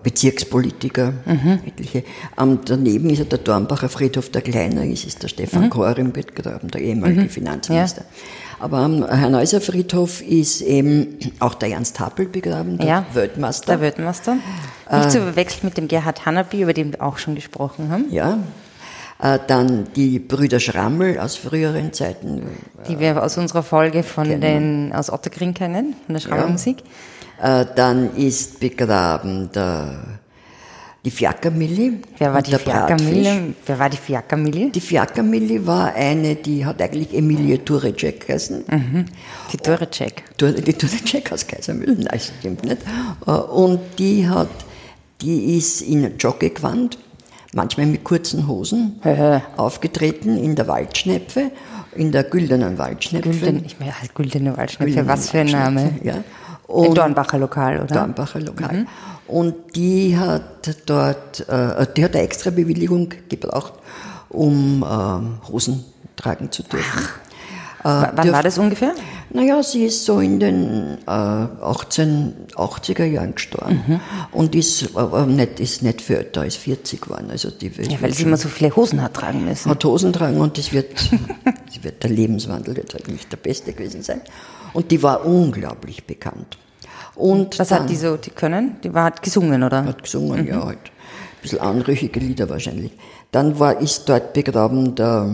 Bezirkspolitiker, 0.02 1.12
Mhm. 1.24 1.60
etliche. 1.66 2.02
Ähm, 2.38 2.58
daneben 2.64 3.10
ist 3.10 3.18
ja 3.20 3.24
der 3.24 3.38
Dornbacher 3.38 3.88
Friedhof, 3.88 4.28
der 4.30 4.42
kleiner 4.42 4.84
ist, 4.84 5.04
ist 5.04 5.22
der 5.22 5.28
Stefan 5.28 5.64
Mhm. 5.64 5.70
Korim 5.70 6.12
begraben, 6.12 6.68
der 6.70 6.80
ehemalige 6.82 7.28
Finanzminister. 7.28 8.02
Aber 8.60 8.78
am 8.78 9.06
Herneuser 9.08 9.60
Friedhof 9.60 10.20
ist 10.20 10.60
eben 10.62 11.18
auch 11.38 11.54
der 11.54 11.70
Ernst 11.70 12.00
Happel 12.00 12.26
begraben, 12.26 12.76
der 12.78 12.86
Ja, 12.86 13.06
Weltmeister. 13.14 13.66
Der 13.72 13.80
Weltmeister. 13.80 14.36
Nicht 14.92 15.10
zu 15.12 15.20
verwechseln 15.22 15.60
mit 15.66 15.76
dem 15.76 15.86
Gerhard 15.88 16.26
Hanabi, 16.26 16.62
über 16.62 16.72
den 16.72 16.92
wir 16.92 17.02
auch 17.02 17.18
schon 17.18 17.34
gesprochen 17.36 17.90
haben, 17.90 18.06
ja. 18.10 18.38
Äh, 19.20 19.38
Dann 19.48 19.86
die 19.96 20.18
Brüder 20.18 20.60
Schrammel 20.60 21.18
aus 21.18 21.36
früheren 21.36 21.92
Zeiten. 21.92 22.42
die 22.88 22.98
wir 23.00 23.22
aus 23.22 23.36
unserer 23.38 23.62
Folge 23.62 24.02
von 24.02 24.24
Genau. 24.28 24.40
den, 24.40 24.92
aus 24.92 25.10
Otterkring 25.10 25.54
kennen, 25.54 25.94
von 26.06 26.14
der 26.14 26.20
Schrammelmusik. 26.20 26.78
Äh, 26.78 26.82
Dann 27.40 28.14
ist 28.16 28.58
begraben 28.60 29.50
der, 29.54 30.18
die 31.04 31.10
Fiakermilli. 31.10 32.00
Wer 32.18 32.34
war 32.34 32.42
die. 32.42 32.54
Fiakermille? 32.56 33.54
Wer 33.64 33.78
war 33.78 33.88
die 33.88 33.96
Fiakermille? 33.96 34.70
Die 34.70 34.80
Fiakermilli 34.80 35.64
war 35.66 35.94
eine, 35.94 36.34
die 36.34 36.66
hat 36.66 36.82
eigentlich 36.82 37.14
Emilie 37.14 37.64
Turecek 37.64 38.26
geheißen. 38.26 38.64
Die 39.52 39.56
Dörrecek. 39.56 40.24
Tur- 40.36 40.52
Die 40.52 40.72
Turecek 40.72 41.30
aus 41.32 41.46
Kaisermühlen, 41.46 42.00
nein, 42.00 42.20
stimmt 42.20 42.64
nicht. 42.64 42.78
Äh, 43.26 43.30
Und 43.30 43.80
die 43.98 44.28
hat, 44.28 44.48
die 45.20 45.56
ist 45.56 45.82
in 45.82 46.18
Joggegewand, 46.18 46.98
manchmal 47.54 47.86
mit 47.86 48.02
kurzen 48.04 48.46
Hosen, 48.48 49.00
aufgetreten 49.56 50.36
in 50.36 50.56
der 50.56 50.66
Waldschnepfe, 50.66 51.50
in 51.94 52.10
der 52.12 52.24
güldenen 52.24 52.76
Waldschnepfe. 52.78 53.30
Gülden, 53.30 53.62
ich 53.64 53.78
meine, 53.80 53.98
halt 53.98 54.14
Güldene 54.14 54.56
Waldschnepfe, 54.56 54.84
Güldene 54.92 55.08
was 55.08 55.30
für 55.30 55.38
ein 55.38 55.46
Name. 55.46 55.82
Waldschnepfe, 55.84 56.24
Ja. 56.68 56.74
Im 56.74 56.88
Und 56.90 56.98
Dornbacher 56.98 57.38
Lokal, 57.38 57.76
oder? 57.82 57.94
Dornbacher 57.94 58.40
Lokal. 58.40 58.86
Und 59.26 59.54
die 59.74 60.16
hat 60.18 60.42
dort, 60.86 61.40
äh, 61.48 61.86
die 61.96 62.04
hat 62.04 62.14
eine 62.14 62.22
extra 62.24 62.50
Bewilligung 62.50 63.08
gebraucht, 63.28 63.72
um 64.28 64.84
ähm, 64.88 65.38
Hosen 65.50 65.84
tragen 66.16 66.50
zu 66.52 66.62
dürfen. 66.62 67.04
Äh, 67.84 67.88
W- 67.88 68.06
Wann 68.14 68.26
dürf- 68.26 68.32
war 68.32 68.42
das 68.42 68.58
ungefähr? 68.58 68.92
Naja, 69.30 69.62
sie 69.62 69.84
ist 69.84 70.04
so 70.04 70.20
in 70.20 70.40
den 70.40 70.98
äh, 71.06 71.10
1880er 71.10 73.04
Jahren 73.04 73.34
gestorben 73.34 74.00
und 74.32 74.54
ist 74.54 74.96
aber 74.96 75.26
nicht, 75.26 75.60
ist 75.60 75.82
nicht 75.82 76.00
viel 76.00 76.16
älter 76.16 76.40
als 76.42 76.56
40 76.56 77.00
geworden. 77.00 77.28
Also 77.30 77.50
die 77.50 77.68
Ja, 77.88 78.00
weil 78.00 78.12
sie 78.14 78.22
immer 78.24 78.36
so 78.36 78.48
viele 78.48 78.74
Hosen 78.74 79.02
hat 79.02 79.14
tragen 79.14 79.44
müssen. 79.44 79.70
hat 79.70 79.84
Hosen 79.84 80.12
tragen 80.12 80.38
und 80.40 80.56
das 80.58 80.72
wird, 80.72 80.86
wird 81.82 82.02
der 82.02 82.10
Lebenswandel 82.10 82.76
wird 82.76 82.94
halt 82.94 83.08
nicht 83.08 83.30
der 83.30 83.36
beste 83.36 83.72
gewesen 83.72 84.02
sein. 84.02 84.20
Und 84.72 84.90
die 84.90 85.02
war 85.02 85.24
unglaublich 85.24 86.04
bekannt. 86.04 86.58
Und 87.14 87.58
Was 87.58 87.68
dann 87.68 87.80
hat 87.80 87.90
die 87.90 87.96
so, 87.96 88.16
die 88.16 88.30
können? 88.30 88.76
Die 88.84 88.94
war, 88.94 89.04
hat 89.04 89.22
gesungen, 89.22 89.62
oder? 89.62 89.84
hat 89.84 90.02
gesungen, 90.02 90.46
ja 90.46 90.64
halt. 90.64 90.78
Ein 90.78 91.42
bisschen 91.42 91.60
anrüchige 91.60 92.20
Lieder 92.20 92.48
wahrscheinlich. 92.48 92.92
Dann 93.32 93.58
war, 93.58 93.80
ist 93.80 94.08
dort 94.08 94.32
begraben 94.32 94.94
der 94.94 95.28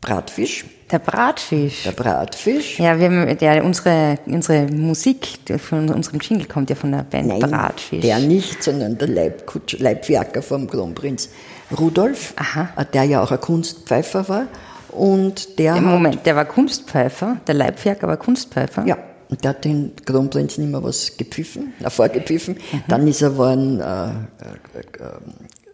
Bratfisch. 0.00 0.64
Der 0.90 1.00
Bratfisch. 1.00 1.82
Der 1.82 1.92
Bratfisch. 1.92 2.78
Ja, 2.78 2.98
wir 2.98 3.10
haben, 3.10 3.36
ja, 3.40 3.62
unsere, 3.62 4.18
unsere 4.26 4.66
Musik 4.70 5.40
von 5.58 5.88
unserem 5.88 6.20
Jingle 6.20 6.46
kommt 6.46 6.70
ja 6.70 6.76
von 6.76 6.92
der 6.92 7.02
Band 7.02 7.40
Bratfisch. 7.40 8.02
der 8.02 8.20
nicht, 8.20 8.62
sondern 8.62 8.96
der 8.96 9.08
Leibkutsch, 9.08 9.78
Leibwerker 9.78 10.42
vom 10.42 10.68
Kronprinz 10.68 11.30
Rudolf, 11.76 12.34
Aha. 12.36 12.84
der 12.92 13.04
ja 13.04 13.22
auch 13.22 13.32
ein 13.32 13.40
Kunstpfeifer 13.40 14.28
war. 14.28 14.46
Und 14.96 15.58
der 15.58 15.76
Im 15.76 15.84
Moment, 15.84 16.24
der 16.26 16.36
war 16.36 16.44
Kunstpfeifer, 16.44 17.36
der 17.46 17.54
Leibwerker 17.54 18.08
war 18.08 18.16
Kunstpfeifer. 18.16 18.84
ja, 18.86 18.96
und 19.28 19.42
der 19.42 19.50
hat 19.50 19.64
den 19.64 19.92
Kronprinz 20.04 20.56
nicht 20.56 20.70
mehr 20.70 20.82
was 20.82 21.16
gepfiffen, 21.16 21.72
äh, 21.82 21.90
vorgepfiffen. 21.90 22.54
Mhm. 22.54 22.82
Dann 22.88 23.06
ist 23.08 23.22
er 23.22 23.30
geworden, 23.30 23.80
äh, 23.80 23.84
äh, 23.84 24.10
äh, 24.10 25.10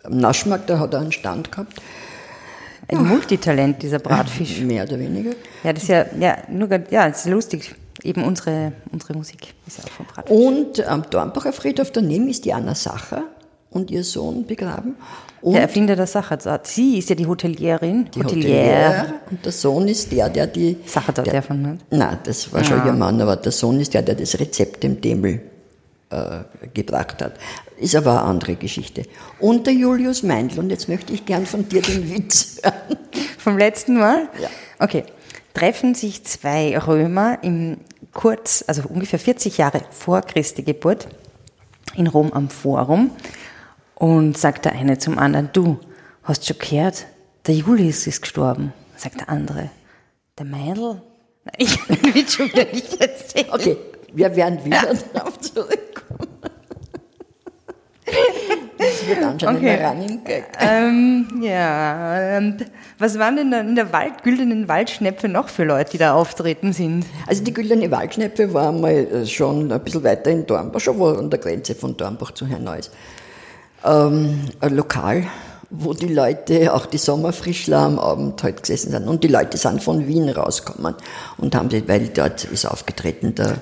am 0.05 0.17
Naschmarkt, 0.17 0.69
da 0.71 0.79
hat 0.79 0.95
er 0.95 1.01
einen 1.01 1.13
Stand 1.13 1.53
gehabt, 1.53 1.81
Ein 2.89 3.07
Multitalent, 3.07 3.83
dieser 3.83 3.99
Bratfisch. 4.01 4.61
mehr 4.61 4.85
oder 4.85 4.99
weniger. 4.99 5.31
Ja, 5.63 5.73
das 5.73 5.83
ist 5.85 5.89
ja, 5.89 6.05
ja, 6.19 6.39
nur, 6.49 6.69
ja, 6.91 7.09
das 7.09 7.25
ist 7.27 7.31
lustig. 7.31 7.75
Eben 8.03 8.25
unsere, 8.25 8.73
unsere 8.91 9.15
Musik 9.15 9.55
ist 9.67 9.79
ja 9.79 9.85
auch 9.85 9.91
von 9.91 10.07
Bratfisch. 10.07 10.37
Und 10.37 10.87
am 10.89 11.09
Dornbacher 11.09 11.53
Friedhof 11.53 11.91
daneben 11.93 12.29
ist 12.29 12.45
die 12.45 12.53
Anna 12.53 12.75
Sacher 12.75 13.25
und 13.73 13.91
ihr 13.91 14.05
Sohn 14.05 14.47
begraben. 14.47 14.97
Und 15.41 15.55
Der 15.55 15.63
Erfinder 15.63 15.97
der 15.97 16.07
Sachertat. 16.07 16.69
Sie 16.69 16.99
ist 16.99 17.09
ja 17.09 17.17
die 17.17 17.27
Hotelierin. 17.27 18.09
die 18.15 18.23
Hotelier. 18.23 19.15
Und 19.29 19.45
der 19.45 19.53
Sohn 19.53 19.89
ist 19.89 20.13
der, 20.13 20.29
der 20.29 20.47
die... 20.47 20.77
Sachertat 20.87 21.27
der, 21.27 21.35
davon 21.35 21.67
hat. 21.67 21.79
Nein, 21.91 22.19
das 22.23 22.53
war 22.53 22.63
schon 22.63 22.87
ihr 22.87 22.93
Mann, 22.93 23.21
aber 23.21 23.37
der 23.37 23.51
Sohn 23.51 23.81
ist 23.81 23.93
der, 23.93 24.03
der 24.03 24.15
das 24.15 24.39
Rezept 24.39 24.85
dem 24.85 25.01
Demel 25.01 25.41
äh, 26.11 26.41
gebracht 26.73 27.21
hat. 27.23 27.35
Ist 27.77 27.97
aber 27.97 28.13
eine 28.13 28.23
andere 28.23 28.55
Geschichte. 28.55 29.03
Und 29.41 29.67
der 29.67 29.75
Julius 29.75 30.23
Meindl, 30.23 30.61
und 30.61 30.71
jetzt 30.71 30.89
möchte 30.89 31.13
ich 31.13 31.27
gern 31.27 31.45
von 31.45 31.69
dir 31.69 31.83
den 31.83 32.09
Witz 32.15 32.61
hören. 32.63 32.99
Vom 33.39 33.59
letzten 33.59 33.99
Mal? 33.99 34.29
Ja. 34.41 34.49
Okay. 34.79 35.05
Treffen 35.55 35.95
sich 35.95 36.25
zwei 36.25 36.79
Römer 36.79 37.39
im 37.43 37.79
kurz, 38.13 38.65
also 38.67 38.83
ungefähr 38.89 39.19
40 39.19 39.59
Jahre 39.59 39.83
vor 39.91 40.23
Christi 40.23 40.63
Geburt 40.63 41.09
in 41.97 42.07
Rom 42.07 42.33
am 42.33 42.49
Forum 42.49 43.11
und 44.03 44.37
sagt 44.37 44.65
der 44.65 44.73
eine 44.73 44.99
zum 44.99 45.17
anderen, 45.17 45.51
du, 45.53 45.79
hast 46.25 46.45
schon 46.45 46.59
gehört, 46.59 47.07
der 47.47 47.55
Julius 47.55 48.09
ist 48.09 48.23
gestorben. 48.23 48.73
Sagt 48.97 49.21
der 49.21 49.29
andere, 49.29 49.71
der 50.37 50.45
Meindl? 50.45 51.01
Nein, 51.45 51.55
ich 51.59 51.79
Witz 52.15 52.35
schon 52.35 52.49
wieder 52.49 52.65
nicht 52.65 53.01
erzählen. 53.01 53.47
Okay, 53.53 53.77
wir 54.13 54.35
werden 54.35 54.65
wieder 54.65 54.83
darauf 55.15 55.39
zurückkommen. 55.39 56.29
Das 58.77 59.07
wird 59.07 59.23
anscheinend 59.23 59.61
Okay. 59.61 59.71
ein 59.71 59.85
Running 59.87 60.25
Gag. 60.25 60.45
Ähm, 60.59 61.41
ja, 61.41 62.39
und 62.39 62.67
was 62.99 63.17
waren 63.21 63.37
denn 63.37 63.53
in 63.53 63.77
der 63.77 63.93
Wald, 63.93 64.25
güldenen 64.25 64.67
Waldschnepfe 64.67 65.29
noch 65.29 65.49
für 65.49 65.63
Leute, 65.63 65.93
die 65.93 65.99
da 65.99 66.15
auftreten 66.15 66.73
sind? 66.73 67.07
Also 67.29 67.45
die 67.45 67.55
Güldene 67.55 67.89
Waldschnepfe 67.93 68.53
war 68.53 68.73
mal 68.73 68.91
äh, 68.91 69.27
schon 69.27 69.71
ein 69.71 69.81
bisschen 69.85 70.03
weiter 70.03 70.33
in 70.33 70.45
Dornbach, 70.45 70.81
schon 70.81 71.01
an 71.17 71.31
der 71.31 71.39
Grenze 71.39 71.77
von 71.77 71.97
Dornbach 71.97 72.33
zu 72.33 72.49
Herneues. 72.49 72.91
Ähm, 73.85 74.41
ein 74.61 74.77
Lokal, 74.77 75.25
wo 75.71 75.95
die 75.95 76.13
Leute, 76.13 76.73
auch 76.75 76.87
die 76.87 76.99
Sommerfrischler 76.99 77.79
am 77.79 77.99
Abend 77.99 78.43
halt 78.43 78.63
gesessen 78.63 78.93
sind. 78.93 79.09
Und 79.09 79.25
die 79.25 79.29
Leute 79.29 79.57
sind 79.57 79.83
von 79.83 80.07
Wien 80.07 80.29
rausgekommen 80.29 80.95
und 81.39 81.55
haben, 81.55 81.69
die, 81.69 81.87
weil 81.89 82.09
dort 82.09 82.45
ist 82.45 82.67
aufgetreten 82.67 83.35
der, 83.35 83.57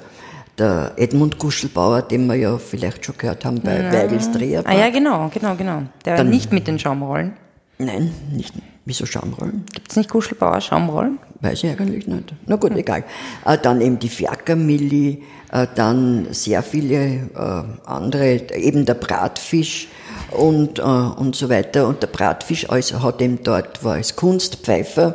der 0.59 0.93
Edmund 0.97 1.39
Guschelbauer, 1.39 2.03
den 2.03 2.27
wir 2.27 2.35
ja 2.35 2.59
vielleicht 2.59 3.05
schon 3.07 3.17
gehört 3.17 3.45
haben 3.45 3.61
bei 3.61 3.93
Weigels 3.93 4.31
Dreherpark. 4.33 4.75
Ah 4.75 4.79
ja, 4.79 4.91
genau, 4.91 5.31
genau, 5.33 5.55
genau. 5.55 5.83
Der 6.05 6.17
Dann- 6.17 6.31
nicht 6.31 6.53
mit 6.53 6.67
den 6.67 6.79
Schaumrollen. 6.79 7.33
Nein, 7.79 8.13
nicht. 8.33 8.53
Wieso 8.85 9.07
Schaumrollen? 9.07 9.65
Gibt's 9.73 9.97
nicht 9.97 10.11
Kuschelbauer 10.11 10.61
Schaumrollen? 10.61 11.19
Weiß 11.41 11.65
ich 11.65 11.71
eigentlich 11.71 12.07
nicht. 12.07 12.35
Na 12.47 12.57
gut, 12.57 12.73
egal. 12.77 13.05
Äh, 13.47 13.57
dann 13.57 13.81
eben 13.81 13.99
die 13.99 14.09
Fiakermilli, 14.09 15.23
äh, 15.53 15.67
dann 15.77 16.27
sehr 16.33 16.63
viele 16.63 16.99
äh, 17.35 17.63
andere, 17.89 18.35
eben 18.55 18.85
der 18.85 18.95
Bratfisch 18.95 19.89
und, 20.33 20.79
äh, 20.79 20.83
und 20.83 21.37
so 21.37 21.49
weiter. 21.49 21.87
Und 21.87 22.03
der 22.03 22.09
Bratfisch 22.09 22.69
also 22.69 23.03
hat 23.03 23.21
eben 23.23 23.43
dort, 23.43 23.83
war 23.85 23.95
als 23.95 24.17
Kunstpfeifer, 24.17 25.15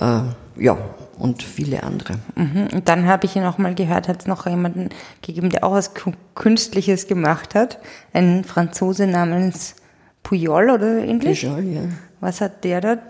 äh, 0.00 0.62
ja, 0.62 0.78
und 1.18 1.42
viele 1.42 1.82
andere. 1.82 2.14
Mhm. 2.34 2.68
Und 2.74 2.88
dann 2.88 3.06
habe 3.06 3.24
ich 3.26 3.36
ihn 3.36 3.44
auch 3.44 3.56
mal 3.58 3.74
gehört, 3.74 4.08
hat 4.08 4.20
es 4.20 4.26
noch 4.26 4.46
jemanden 4.46 4.90
gegeben, 5.22 5.48
der 5.50 5.64
auch 5.64 5.72
was 5.72 5.92
Künstliches 6.34 7.06
gemacht 7.06 7.54
hat. 7.54 7.78
Ein 8.12 8.44
Franzose 8.44 9.06
namens 9.06 9.76
Puyol 10.22 10.70
oder 10.70 10.98
ähnlich. 10.98 11.42
Peugeot, 11.42 11.60
ja. 11.72 11.80
Was 12.20 12.40
hat 12.40 12.64
der 12.64 12.80
dort? 12.80 13.00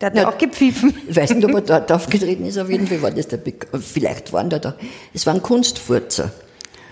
Der 0.00 0.08
hat 0.10 0.16
Ja. 0.16 0.28
auch 0.28 0.36
gepfiffen. 0.36 0.94
Ich 1.08 1.16
weiß 1.16 1.34
nicht, 1.34 1.44
ob 1.46 1.54
er 1.54 1.60
dort 1.62 1.90
aufgetreten 1.92 2.44
ist, 2.44 2.58
auf 2.58 2.68
jeden 2.68 2.86
Fall 2.86 3.00
war 3.00 3.10
das 3.10 3.28
der, 3.28 3.38
Be 3.38 3.54
vielleicht 3.80 4.32
waren 4.34 4.50
da 4.50 4.58
da, 4.58 4.74
es 5.14 5.26
waren 5.26 5.42
Kunstfurzer. 5.42 6.30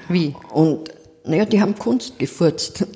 Wie? 0.09 0.35
Und, 0.53 0.91
naja, 1.27 1.45
die 1.45 1.61
haben 1.61 1.79
Kunst 1.79 2.19
gefurzt. 2.19 2.87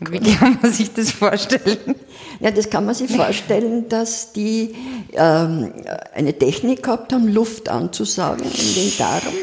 Wie 0.00 0.18
kann 0.18 0.58
man 0.62 0.72
sich 0.72 0.92
das 0.94 1.10
vorstellen? 1.10 1.94
Ja, 2.40 2.50
das 2.50 2.70
kann 2.70 2.86
man 2.86 2.94
sich 2.94 3.14
vorstellen, 3.14 3.88
dass 3.88 4.32
die 4.32 4.74
ähm, 5.12 5.72
eine 6.14 6.32
Technik 6.32 6.82
gehabt 6.82 7.12
haben, 7.12 7.28
Luft 7.28 7.68
anzusaugen 7.68 8.44
in 8.44 8.74
den 8.74 8.92
Darm 8.98 9.34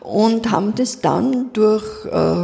und 0.00 0.50
haben 0.50 0.74
das 0.74 1.00
dann 1.00 1.52
durch 1.52 1.84
äh, 2.06 2.34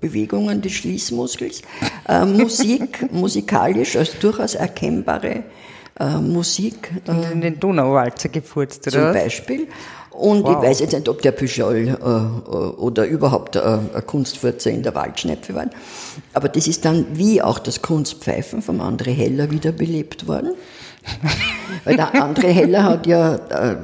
Bewegungen 0.00 0.62
des 0.62 0.72
Schließmuskels 0.72 1.62
äh, 2.08 2.24
Musik, 2.24 3.06
musikalisch 3.12 3.96
als 3.96 4.18
durchaus 4.18 4.54
erkennbare 4.54 5.44
äh, 5.98 6.16
Musik 6.16 6.90
In 7.32 7.42
den 7.42 7.60
Donauwalzer 7.60 8.30
gefurzt, 8.30 8.84
zum 8.84 8.94
oder? 8.94 9.14
was? 9.14 9.22
Beispiel. 9.24 9.68
Und 10.20 10.46
ich 10.46 10.54
weiß 10.54 10.80
jetzt 10.80 10.92
nicht, 10.92 11.08
ob 11.08 11.22
der 11.22 11.32
Pujol 11.32 11.88
äh, 11.88 11.92
äh, 11.92 11.96
oder 11.96 13.06
überhaupt 13.06 13.56
äh, 13.56 13.60
ein 13.60 14.06
Kunstfurzer 14.06 14.70
in 14.70 14.82
der 14.82 14.94
Waldschnepfe 14.94 15.54
war. 15.54 15.70
Aber 16.34 16.50
das 16.50 16.66
ist 16.66 16.84
dann 16.84 17.06
wie 17.16 17.40
auch 17.40 17.58
das 17.58 17.80
Kunstpfeifen 17.80 18.60
vom 18.60 18.82
André 18.82 19.12
Heller 19.12 19.50
wiederbelebt 19.50 20.28
worden. 20.28 20.52
Weil 21.84 21.96
der 21.96 22.14
André 22.14 22.48
Heller 22.48 22.84
hat 22.84 23.06
ja 23.06 23.36
äh, 23.36 23.76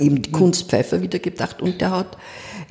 eben 0.00 0.20
die 0.20 0.32
Kunstpfeifer 0.32 1.00
wiedergebracht 1.00 1.62
und 1.62 1.80
der 1.80 1.92
hat 1.92 2.18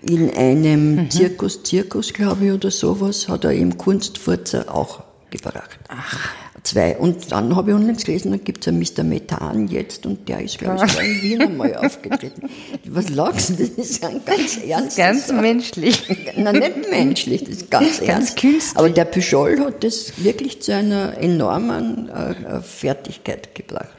in 0.02 0.30
einem 0.36 1.10
Zirkus, 1.10 1.64
Zirkus 1.64 2.12
glaube 2.12 2.48
ich 2.48 2.52
oder 2.52 2.72
sowas, 2.72 3.30
hat 3.30 3.46
er 3.46 3.54
eben 3.54 3.78
Kunstfurzer 3.78 4.66
auch 4.68 5.02
gebracht. 5.30 5.80
Ach. 5.88 6.45
Zwei. 6.66 6.98
Und 6.98 7.32
dann 7.32 7.56
habe 7.56 7.70
ich 7.72 7.76
unlängst 7.78 8.06
gelesen, 8.06 8.32
da 8.32 8.38
gibt 8.38 8.66
es 8.66 8.68
einen 8.68 8.80
Mr. 8.80 9.04
Methan 9.04 9.68
jetzt 9.68 10.06
und 10.08 10.28
der 10.28 10.42
ist, 10.42 10.58
glaube 10.58 10.84
ich, 10.84 10.92
sogar 10.92 11.06
in 11.06 11.22
Wien 11.22 11.42
einmal 11.44 11.76
aufgetreten. 11.78 12.50
Was 12.88 13.10
lachst 13.10 13.52
du? 13.52 13.54
Das 13.54 13.70
ist 13.70 14.04
ein 14.04 14.20
ganz 14.26 14.58
ernst. 14.58 14.98
Ganz 14.98 15.32
menschlich. 15.32 16.04
Nein, 16.36 16.56
nicht 16.56 16.90
menschlich, 16.90 17.44
das 17.44 17.54
ist 17.58 17.70
ganz, 17.72 18.00
Ganz 18.00 18.02
ernst. 18.10 18.38
künstlich. 18.38 18.78
Aber 18.78 18.90
der 18.90 19.06
Pujol 19.06 19.60
hat 19.60 19.84
das 19.84 20.12
wirklich 20.24 20.62
zu 20.64 20.74
einer 20.74 21.16
enormen 21.20 22.10
äh, 22.10 22.32
äh, 22.32 22.62
Fertigkeit 22.62 23.54
gebracht. 23.56 23.90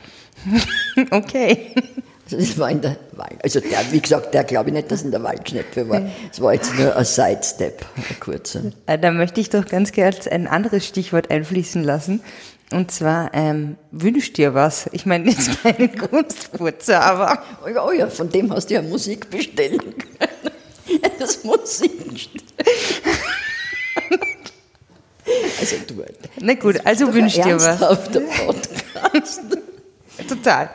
Okay. 1.10 1.72
Also 2.24 2.38
das 2.38 2.58
war 2.58 2.70
in 2.70 2.80
der 2.80 2.96
Wald. 3.12 3.36
Also 3.44 3.60
der, 3.60 3.78
wie 3.92 4.00
gesagt, 4.00 4.34
der 4.34 4.42
glaube 4.42 4.70
ich 4.70 4.74
nicht, 4.74 4.90
dass 4.90 5.02
in 5.02 5.12
der 5.12 5.22
Waldschnepfe 5.22 5.88
war. 5.88 6.02
Es 6.32 6.40
war 6.40 6.54
jetzt 6.54 6.76
nur 6.76 6.96
ein 6.96 7.04
Sidestep, 7.04 7.84
ein 7.96 8.18
kurzer. 8.18 8.62
Äh, 8.86 8.98
Da 8.98 9.12
möchte 9.12 9.40
ich 9.40 9.50
doch 9.50 9.64
ganz 9.66 9.92
gerne 9.92 10.16
ein 10.32 10.48
anderes 10.48 10.84
Stichwort 10.86 11.30
einfließen 11.30 11.84
lassen. 11.84 12.20
Und 12.72 12.90
zwar, 12.90 13.32
ähm, 13.32 13.76
wünsch 13.92 14.32
dir 14.32 14.54
was. 14.54 14.88
Ich 14.92 15.06
meine, 15.06 15.30
jetzt 15.30 15.62
keine 15.62 15.88
Kunstputzer, 16.10 17.00
aber 17.00 17.42
Oh 17.64 17.68
ja, 17.68 17.86
oh 17.86 17.92
ja, 17.92 18.08
von 18.08 18.28
dem 18.28 18.52
hast 18.52 18.70
du 18.70 18.74
ja 18.74 18.82
Musik 18.82 19.30
bestellen 19.30 19.78
können. 19.78 21.10
Das 21.18 21.44
Musikstück. 21.44 22.42
Also 25.58 25.76
du, 25.86 26.04
na 26.40 26.54
gut, 26.54 26.84
also 26.84 27.12
wünsch 27.12 27.34
dir 27.34 27.58
was. 27.60 27.78
Podcast. 27.78 29.40
Total. 30.28 30.70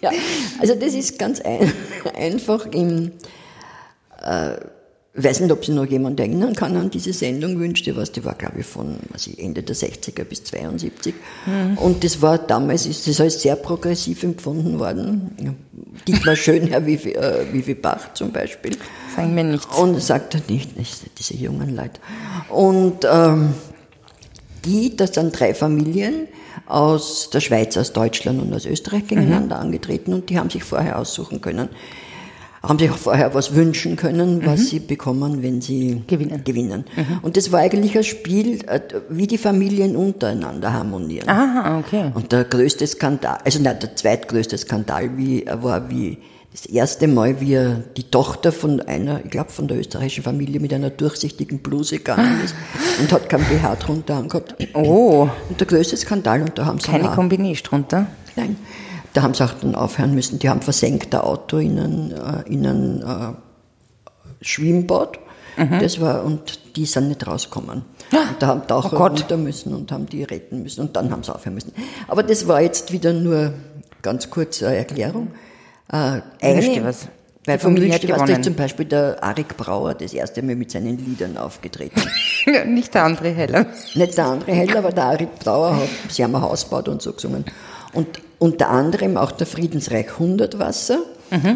Ja, 0.00 0.10
also 0.58 0.74
das 0.74 0.94
ist 0.94 1.18
ganz 1.18 1.40
ein, 1.40 1.72
einfach 2.16 2.66
im, 2.66 3.12
äh, 4.22 4.56
ich 5.12 5.24
weiß 5.24 5.40
nicht, 5.40 5.50
ob 5.50 5.64
sich 5.64 5.74
noch 5.74 5.86
jemand 5.86 6.20
erinnern 6.20 6.54
kann 6.54 6.76
an 6.76 6.90
diese 6.90 7.12
Sendung 7.12 7.58
Wünsch 7.58 7.82
dir 7.82 7.96
was, 7.96 8.12
die 8.12 8.24
war 8.24 8.34
glaube 8.34 8.60
ich 8.60 8.66
von 8.66 8.98
also 9.12 9.30
Ende 9.36 9.62
der 9.62 9.74
60er 9.74 10.24
bis 10.24 10.44
72 10.44 11.14
und 11.76 12.04
das 12.04 12.22
war 12.22 12.38
damals, 12.38 12.86
ist 12.86 13.08
das 13.08 13.20
als 13.20 13.42
sehr 13.42 13.56
progressiv 13.56 14.22
empfunden 14.22 14.78
worden. 14.78 15.56
Dietmar 16.06 16.36
Schönherr 16.36 16.86
wie, 16.86 16.94
äh, 16.94 17.44
wie 17.52 17.74
Bach 17.74 18.14
zum 18.14 18.32
Beispiel. 18.32 18.76
Sagen 19.14 19.34
mir 19.34 19.44
nichts. 19.44 19.76
Und 19.76 20.00
sagt 20.00 20.34
er 20.34 20.40
nicht, 20.48 20.78
nicht, 20.78 21.18
diese 21.18 21.34
jungen 21.34 21.74
Leute. 21.74 22.00
Und 22.48 23.04
ähm, 23.10 23.54
die, 24.64 24.96
das 24.96 25.14
sind 25.14 25.38
drei 25.38 25.54
Familien 25.54 26.28
aus 26.66 27.30
der 27.30 27.40
Schweiz, 27.40 27.76
aus 27.76 27.92
Deutschland 27.92 28.40
und 28.40 28.52
aus 28.54 28.66
Österreich 28.66 29.06
gegeneinander 29.06 29.58
angetreten 29.58 30.12
und 30.12 30.30
die 30.30 30.38
haben 30.38 30.50
sich 30.50 30.64
vorher 30.64 30.98
aussuchen 30.98 31.40
können, 31.40 31.68
haben 32.62 32.78
sich 32.78 32.90
auch 32.90 32.96
vorher 32.96 33.34
was 33.34 33.54
wünschen 33.54 33.96
können, 33.96 34.44
was 34.44 34.68
sie 34.68 34.80
bekommen, 34.80 35.42
wenn 35.42 35.60
sie 35.62 36.02
Gewinnen. 36.06 36.44
gewinnen. 36.44 36.84
Und 37.22 37.36
das 37.36 37.52
war 37.52 37.60
eigentlich 37.60 37.96
ein 37.96 38.04
Spiel, 38.04 38.60
äh, 38.66 38.80
wie 39.08 39.26
die 39.26 39.38
Familien 39.38 39.96
untereinander 39.96 40.72
harmonieren. 40.72 41.28
Aha, 41.28 41.78
okay. 41.78 42.10
Und 42.14 42.32
der 42.32 42.44
größte 42.44 42.86
Skandal, 42.86 43.38
also 43.44 43.62
nein, 43.62 43.78
der 43.80 43.96
zweitgrößte 43.96 44.58
Skandal 44.58 45.16
wie, 45.16 45.44
war 45.46 45.88
wie 45.90 46.18
das 46.52 46.66
erste 46.66 47.06
Mal, 47.06 47.40
wie 47.40 47.54
er 47.54 47.76
die 47.96 48.02
Tochter 48.10 48.50
von 48.52 48.80
einer, 48.80 49.24
ich 49.24 49.30
glaube 49.30 49.50
von 49.50 49.68
der 49.68 49.78
österreichischen 49.78 50.24
Familie 50.24 50.58
mit 50.60 50.74
einer 50.74 50.90
durchsichtigen 50.90 51.60
Bluse 51.60 51.98
gegangen 51.98 52.40
ist 52.44 52.54
und 53.00 53.10
hat 53.12 53.28
kein 53.28 53.40
BH 53.40 53.76
drunter 53.76 54.16
angehabt. 54.16 54.56
Oh, 54.74 55.28
Und 55.48 55.60
der 55.60 55.66
größte 55.66 55.96
Skandal, 55.96 56.42
und 56.42 56.58
da 56.58 56.66
haben 56.66 56.78
sie 56.80 56.88
keine 56.88 57.08
Kombination 57.10 57.80
drunter. 57.82 58.06
Nein, 58.36 58.56
da 59.14 59.22
haben 59.22 59.34
sie 59.34 59.44
auch 59.44 59.52
dann 59.60 59.74
aufhören 59.74 60.14
müssen. 60.14 60.38
Die 60.38 60.48
haben 60.48 60.62
versenkt 60.62 61.14
ein 61.14 61.20
Auto 61.20 61.58
in 61.58 61.78
ein, 61.78 62.10
äh, 62.12 62.48
in 62.52 62.66
ein 62.66 63.02
äh, 63.02 64.44
Schwimmbad. 64.44 65.18
Mhm. 65.56 65.78
Das 65.80 66.00
war, 66.00 66.24
und 66.24 66.76
die 66.76 66.86
sind 66.86 67.08
nicht 67.08 67.26
rausgekommen. 67.26 67.82
Und 68.12 68.36
da 68.38 68.46
haben 68.46 68.66
Taucher 68.66 68.92
Oh 68.94 68.96
Gott. 68.98 69.20
runter 69.20 69.36
müssen 69.36 69.74
und 69.74 69.92
haben 69.92 70.06
die 70.06 70.22
retten 70.22 70.62
müssen 70.62 70.80
und 70.82 70.96
dann 70.96 71.10
haben 71.10 71.22
sie 71.22 71.34
aufhören 71.34 71.54
müssen. 71.54 71.72
Aber 72.08 72.22
das 72.22 72.46
war 72.48 72.60
jetzt 72.60 72.92
wieder 72.92 73.12
nur 73.12 73.52
ganz 74.02 74.30
kurz 74.30 74.62
eine 74.62 74.76
Erklärung. 74.76 75.28
Äh, 75.92 76.20
eine- 76.40 76.84
was. 76.84 77.08
Bei 77.46 77.56
Die 77.56 77.62
Familie 77.62 77.94
hat 77.94 78.02
gewonnen. 78.02 78.28
ist 78.28 78.44
zum 78.44 78.54
Beispiel 78.54 78.84
der 78.84 79.24
Arik 79.24 79.56
Brauer 79.56 79.94
das 79.94 80.12
erste 80.12 80.42
Mal 80.42 80.56
mit 80.56 80.70
seinen 80.70 80.98
Liedern 80.98 81.38
aufgetreten. 81.38 82.00
Nicht 82.66 82.92
der 82.94 83.04
andere 83.04 83.30
Heller. 83.30 83.66
Nicht 83.94 84.18
der 84.18 84.26
andere 84.26 84.52
Heller, 84.52 84.76
aber 84.80 84.92
der 84.92 85.04
Arik 85.04 85.38
Brauer 85.38 85.74
hat, 85.74 85.88
sie 86.10 86.22
haben 86.22 86.34
ein 86.36 86.42
Haus 86.42 86.64
gebaut 86.64 86.88
und 86.88 87.00
so 87.00 87.14
gesungen. 87.14 87.46
Und 87.94 88.20
unter 88.40 88.70
anderem 88.70 89.16
auch 89.16 89.30
der 89.30 89.46
Friedensreich 89.46 90.18
Hundertwasser. 90.18 90.98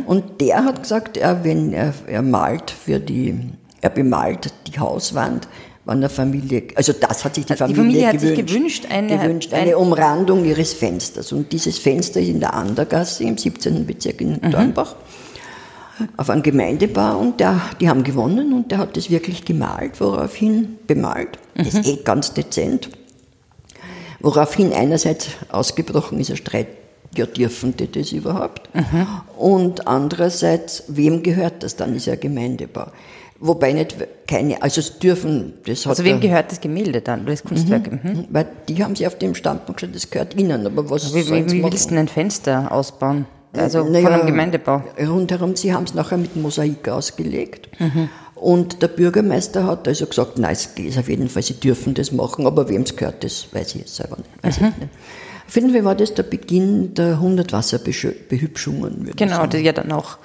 Und 0.07 0.41
der 0.41 0.64
hat 0.64 0.83
gesagt, 0.83 1.17
er, 1.17 1.43
wenn 1.43 1.73
er, 1.73 1.93
er 2.07 2.23
malt 2.23 2.71
für 2.71 3.00
die, 3.00 3.35
er 3.81 3.91
bemalt 3.91 4.53
die 4.69 4.79
Hauswand, 4.79 5.49
wenn 5.85 5.97
eine 5.97 6.08
Familie, 6.08 6.63
also 6.76 6.93
das 6.93 7.25
hat 7.25 7.35
sich 7.35 7.45
die 7.45 7.52
Also 7.54 7.67
die 7.67 7.75
Familie, 7.75 8.02
Familie 8.02 8.06
hat 8.08 8.21
sich 8.21 8.30
gewünscht, 8.47 8.82
gewünscht, 8.85 8.87
eine- 8.91 9.19
gewünscht, 9.19 9.52
ein- 9.52 9.63
eine 9.63 9.76
Umrandung 9.78 10.45
ihres 10.45 10.73
Fensters. 10.75 11.32
Und 11.32 11.50
dieses 11.52 11.78
Fenster 11.78 12.21
ist 12.21 12.28
in 12.28 12.39
der 12.39 12.54
Andergasse 12.54 13.25
im 13.25 13.37
17. 13.37 13.85
Bezirk 13.85 14.21
in 14.21 14.41
Dornbach 14.52 14.95
auf 16.17 16.30
einem 16.30 16.43
Gemeindebau 16.43 17.19
und 17.19 17.41
der, 17.41 17.61
die 17.80 17.89
haben 17.89 18.04
gewonnen 18.04 18.52
und 18.52 18.71
der 18.71 18.78
hat 18.78 18.97
das 18.97 19.11
wirklich 19.11 19.45
gemalt, 19.45 20.00
woraufhin 20.00 20.78
bemalt. 20.87 21.39
Das 21.56 21.75
ist 21.75 21.87
eh 21.87 21.97
ganz 22.04 22.32
dezent. 22.32 22.89
Woraufhin 24.21 24.73
einerseits 24.73 25.28
ausgebrochen 25.50 26.19
ist 26.21 26.30
ein 26.30 26.37
Streit, 26.37 26.69
ja 27.19 27.27
dürfen 27.27 27.77
die 27.77 27.91
das 27.91 28.13
überhaupt? 28.13 28.69
Und 29.37 29.87
andererseits, 29.87 30.85
wem 30.89 31.23
gehört 31.23 31.63
das 31.63 31.77
dann, 31.77 31.95
ist 31.95 32.07
ja 32.07 32.17
Gemeindebau. 32.17 32.87
Wobei 33.41 33.73
nicht 33.73 33.97
keine, 34.27 34.63
also 34.63 34.81
es 34.81 34.99
dürfen, 34.99 35.55
das 35.67 35.85
hat 35.85 35.91
Also 35.91 36.05
wem 36.05 36.21
gehört 36.21 36.50
das 36.50 36.61
Gemälde 36.61 37.00
dann, 37.00 37.27
das 37.27 37.43
Kunstwerk? 37.43 37.91
Mhm. 37.91 38.27
weil 38.31 38.47
die 38.69 38.83
haben 38.83 38.95
sich 38.95 39.07
auf 39.07 39.19
dem 39.19 39.35
Standpunkt 39.35 39.81
gesagt, 39.81 39.97
das 39.97 40.09
gehört 40.09 40.35
ihnen, 40.37 40.67
aber 40.67 40.89
was 40.89 41.13
Wie, 41.15 41.23
sollen 41.23 41.47
wie, 41.47 41.50
sie 41.50 41.59
wie 41.59 41.63
willst 41.65 41.87
du 41.87 41.91
denn 41.91 41.99
ein 41.99 42.09
Fenster 42.09 42.71
ausbauen? 42.71 43.27
Also 43.53 43.85
Naja, 43.85 44.09
von 44.09 44.13
einem 44.15 44.27
Gemeindebau. 44.27 44.83
Rundherum, 44.99 45.57
sie 45.57 45.75
haben 45.75 45.85
es 45.85 45.95
nachher 45.95 46.17
mit 46.17 46.37
Mosaik 46.37 46.89
ausgelegt. 46.89 47.69
Und 48.35 48.83
der 48.83 48.89
Bürgermeister 48.89 49.67
hat 49.67 49.87
also 49.89 50.07
gesagt, 50.07 50.39
nein, 50.39 50.53
es 50.53 50.75
geht 50.75 50.97
auf 50.99 51.09
jeden 51.09 51.29
Fall, 51.29 51.43
sie 51.43 51.55
dürfen 51.55 51.95
das 51.95 52.13
machen, 52.13 52.47
aber 52.47 52.69
wem 52.69 52.83
es 52.83 52.97
gehört, 52.97 53.25
das 53.25 53.47
weiß 53.53 53.75
ich 53.75 53.83
jetzt 53.83 53.97
selber 53.97 54.17
nicht. 54.17 54.31
Weiß 54.43 54.57
ich 54.57 54.63
nicht. 54.63 54.77
Jeden 55.49 55.73
Fall 55.73 55.85
war 55.85 55.95
das 55.95 56.15
der 56.15 56.23
Beginn 56.23 56.95
der 56.95 57.13
100 57.15 57.52
Wasserbehübschungen. 57.52 59.13
Genau, 59.17 59.47
das 59.47 59.61
ja 59.61 59.73
dann 59.73 59.93
auch 59.93 60.19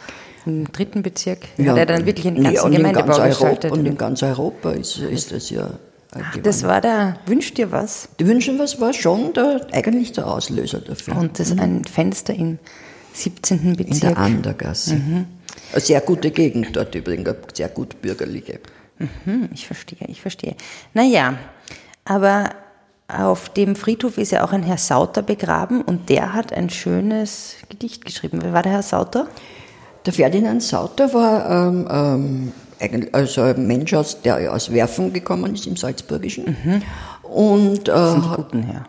im 0.46 0.72
dritten 0.72 1.04
Bezirk 1.04 1.40
hat 1.58 1.78
er 1.78 1.86
dann 1.86 2.06
wirklich 2.06 2.26
in 2.26 2.36
Gemeindebau 2.36 2.94
ganz 2.94 3.10
Europa, 3.10 3.28
gestaltet. 3.28 3.72
Und 3.72 3.86
in 3.86 3.98
ganz 3.98 4.24
Europa 4.24 4.72
ist, 4.72 4.98
ist 4.98 5.32
das 5.32 5.50
ja 5.50 5.74
äh, 6.16 6.42
das 6.42 6.64
war 6.64 6.82
der 6.82 7.18
Wünsch 7.26 7.54
dir 7.54 7.72
was? 7.72 8.10
Die 8.20 8.28
Wünschen 8.28 8.58
was 8.58 8.80
war 8.80 8.94
schon 8.94 9.34
der, 9.34 9.68
eigentlich 9.72 10.12
der 10.12 10.28
Auslöser 10.28 10.80
dafür. 10.80 11.18
Und 11.18 11.40
das 11.40 11.52
ist 11.52 11.60
ein 11.60 11.84
Fenster 11.86 12.34
im 12.34 12.58
17. 13.14 13.60
in 13.60 13.78
der 13.78 13.84
Bezirk. 13.84 14.18
Andergasse. 14.18 14.94
Eine 15.72 15.82
sehr 15.82 16.02
gute 16.02 16.32
Gegend 16.32 16.76
dort 16.76 16.96
übrigens, 16.96 17.30
sehr 17.54 17.70
gut 17.70 18.02
bürgerliche. 18.02 18.60
Hm, 19.26 19.50
ich 19.54 19.68
verstehe, 19.68 20.08
ich 20.08 20.22
verstehe. 20.22 20.56
Naja, 20.94 21.38
aber 22.06 22.50
auf 23.10 23.50
dem 23.50 23.76
Friedhof 23.76 24.18
ist 24.18 24.32
ja 24.32 24.44
auch 24.44 24.52
ein 24.52 24.64
Herr 24.64 24.78
Sauter 24.78 25.22
begraben 25.22 25.82
und 25.82 26.10
der 26.10 26.34
hat 26.34 26.54
ein 26.54 26.70
schönes 26.70 27.56
Gedicht 27.70 28.06
geschrieben. 28.06 28.40
Wer 28.42 28.54
war 28.54 28.62
der 28.64 28.74
Herr 28.74 28.84
Sauter? 28.84 29.28
Der 30.06 30.14
Ferdinand 30.14 30.62
Sauter 30.64 31.14
war 31.14 31.68
ähm, 31.70 32.52
ähm, 32.82 33.10
also 33.12 33.42
ein 33.42 33.68
Mensch, 33.68 33.94
aus, 33.94 34.22
der 34.22 34.54
aus 34.54 34.72
Werfen 34.72 35.12
gekommen 35.12 35.54
ist 35.54 35.68
im 35.68 35.76
Salzburgischen. 35.76 36.56
Und, 37.24 37.90
äh, 37.90 37.92
Das 37.92 38.12
sind 38.14 38.24
die 38.26 38.36
guten 38.36 38.64
Herr. 38.64 38.84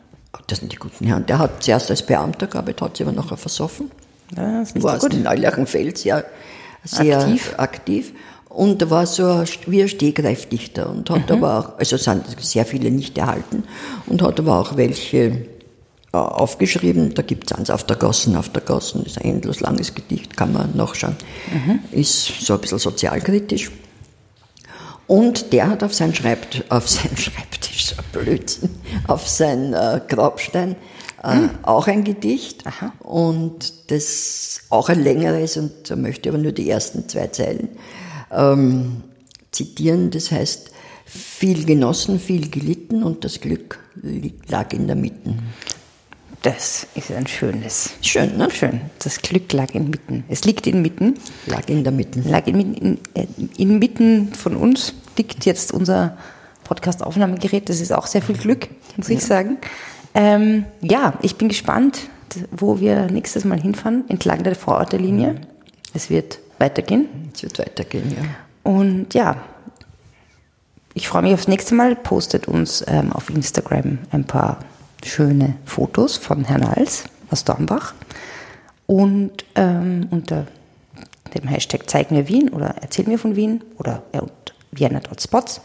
das 0.46 0.58
sind 0.58 0.72
die 0.72 0.76
guten 0.76 1.06
Herren. 1.06 1.26
Der 1.26 1.38
hat 1.38 1.62
zuerst 1.62 1.90
als 1.90 2.02
Beamter 2.02 2.46
gearbeitet, 2.46 2.82
hat 2.82 2.96
sich 2.96 3.06
aber 3.06 3.16
nachher 3.16 3.36
versoffen. 3.36 3.90
Ja, 4.36 4.60
das 4.60 4.72
ist 4.72 4.82
war 4.82 5.00
so 5.00 5.08
gut. 5.08 5.16
in 5.16 5.24
Neulerchenfeld 5.24 5.98
sehr, 5.98 6.24
sehr 6.84 7.18
Aktiv. 7.18 7.54
aktiv. 7.56 8.12
Und 8.50 8.82
er 8.82 8.90
war 8.90 9.06
so 9.06 9.44
wie 9.66 9.82
ein 9.82 9.88
Stehgreifdichter 9.88 10.90
und 10.90 11.08
hat 11.08 11.30
Mhm. 11.30 11.36
aber 11.36 11.58
auch, 11.58 11.78
also 11.78 11.96
sind 11.96 12.24
sehr 12.40 12.66
viele 12.66 12.90
nicht 12.90 13.16
erhalten 13.16 13.62
und 14.06 14.22
hat 14.22 14.40
aber 14.40 14.58
auch 14.58 14.76
welche 14.76 15.46
äh, 16.12 16.16
aufgeschrieben. 16.16 17.14
Da 17.14 17.22
gibt 17.22 17.50
es 17.50 17.56
eins 17.56 17.70
auf 17.70 17.84
der 17.84 17.96
Gassen, 17.96 18.34
auf 18.36 18.48
der 18.48 18.62
Gassen, 18.62 19.06
ist 19.06 19.18
ein 19.18 19.36
endlos 19.36 19.60
langes 19.60 19.94
Gedicht, 19.94 20.36
kann 20.36 20.52
man 20.52 20.76
nachschauen. 20.76 21.14
Mhm. 21.52 21.78
Ist 21.92 22.44
so 22.44 22.54
ein 22.54 22.60
bisschen 22.60 22.80
sozialkritisch. 22.80 23.70
Und 25.06 25.52
der 25.52 25.68
hat 25.68 25.84
auf 25.84 25.94
sein, 25.94 26.12
Schreibt, 26.12 26.64
auf 26.70 26.88
Schreibtisch, 27.16 27.86
so 27.86 27.94
Blödsinn, 28.12 28.70
auf 29.06 29.28
sein 29.28 29.72
äh, 29.74 30.00
Grabstein 30.08 30.74
äh, 31.22 31.48
auch 31.62 31.86
ein 31.86 32.02
Gedicht. 32.02 32.64
Und 32.98 33.90
das 33.92 34.62
auch 34.70 34.88
ein 34.88 35.02
längeres, 35.04 35.56
und 35.56 35.88
da 35.88 35.94
möchte 35.94 36.28
ich 36.28 36.34
aber 36.34 36.42
nur 36.42 36.52
die 36.52 36.68
ersten 36.68 37.08
zwei 37.08 37.28
Zeilen 37.28 37.68
ähm, 38.30 39.02
zitieren. 39.52 40.10
Das 40.10 40.30
heißt, 40.30 40.70
viel 41.04 41.64
genossen, 41.64 42.20
viel 42.20 42.50
gelitten 42.50 43.02
und 43.02 43.24
das 43.24 43.40
Glück 43.40 43.78
lag 44.48 44.72
in 44.72 44.86
der 44.86 44.96
Mitte. 44.96 45.34
Das 46.42 46.86
ist 46.94 47.12
ein 47.12 47.26
schönes. 47.26 47.90
Schön, 48.00 48.38
ne? 48.38 48.48
Schön. 48.50 48.80
Das 49.00 49.20
Glück 49.20 49.52
lag 49.52 49.74
inmitten. 49.74 50.24
Es 50.28 50.44
liegt 50.44 50.66
inmitten. 50.66 51.14
Lag 51.46 51.68
in 51.68 51.84
der 51.84 51.92
Mitte. 51.92 52.20
Lag 52.20 52.46
inmitten, 52.46 52.74
in, 52.74 52.98
äh, 53.14 53.26
inmitten 53.58 54.32
von 54.32 54.56
uns 54.56 54.94
liegt 55.18 55.44
jetzt 55.44 55.72
unser 55.72 56.16
Podcast-Aufnahmegerät. 56.64 57.68
Das 57.68 57.80
ist 57.80 57.92
auch 57.92 58.06
sehr 58.06 58.22
viel 58.22 58.38
Glück, 58.38 58.68
muss 58.96 59.10
ich 59.10 59.22
sagen. 59.22 59.58
Ähm, 60.14 60.64
ja, 60.80 61.18
ich 61.20 61.36
bin 61.36 61.48
gespannt, 61.48 62.08
wo 62.50 62.80
wir 62.80 63.10
nächstes 63.10 63.44
Mal 63.44 63.60
hinfahren, 63.60 64.04
entlang 64.08 64.42
der 64.42 64.54
Vororterlinie. 64.54 65.42
Es 65.92 66.08
wird 66.08 66.38
weitergehen. 66.60 67.30
Es 67.34 67.42
wird 67.42 67.58
weitergehen, 67.58 68.14
ja. 68.16 68.24
Und 68.70 69.14
ja, 69.14 69.36
ich 70.94 71.08
freue 71.08 71.22
mich 71.22 71.34
aufs 71.34 71.48
nächste 71.48 71.74
Mal. 71.74 71.96
Postet 71.96 72.46
uns 72.46 72.84
ähm, 72.86 73.12
auf 73.12 73.30
Instagram 73.30 73.98
ein 74.10 74.24
paar 74.24 74.58
schöne 75.04 75.56
Fotos 75.64 76.16
von 76.16 76.44
Herrn 76.44 76.64
Als 76.64 77.04
aus 77.30 77.44
Dornbach. 77.44 77.94
Und 78.86 79.44
ähm, 79.54 80.08
unter 80.10 80.46
dem 81.34 81.48
Hashtag 81.48 81.88
Zeig 81.88 82.10
mir 82.10 82.28
Wien 82.28 82.48
oder 82.50 82.74
Erzähl 82.80 83.06
mir 83.06 83.18
von 83.18 83.36
Wien 83.36 83.62
oder 83.78 84.02
äh, 84.12 84.20
Vienna.spots. 84.72 85.60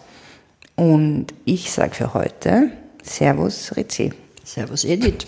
Und 0.76 1.28
ich 1.46 1.72
sage 1.72 1.96
für 1.96 2.14
heute 2.14 2.72
Servus 3.04 3.76
Rizzi. 3.76 4.14
Servus 4.44 4.84
Edith. 4.84 5.28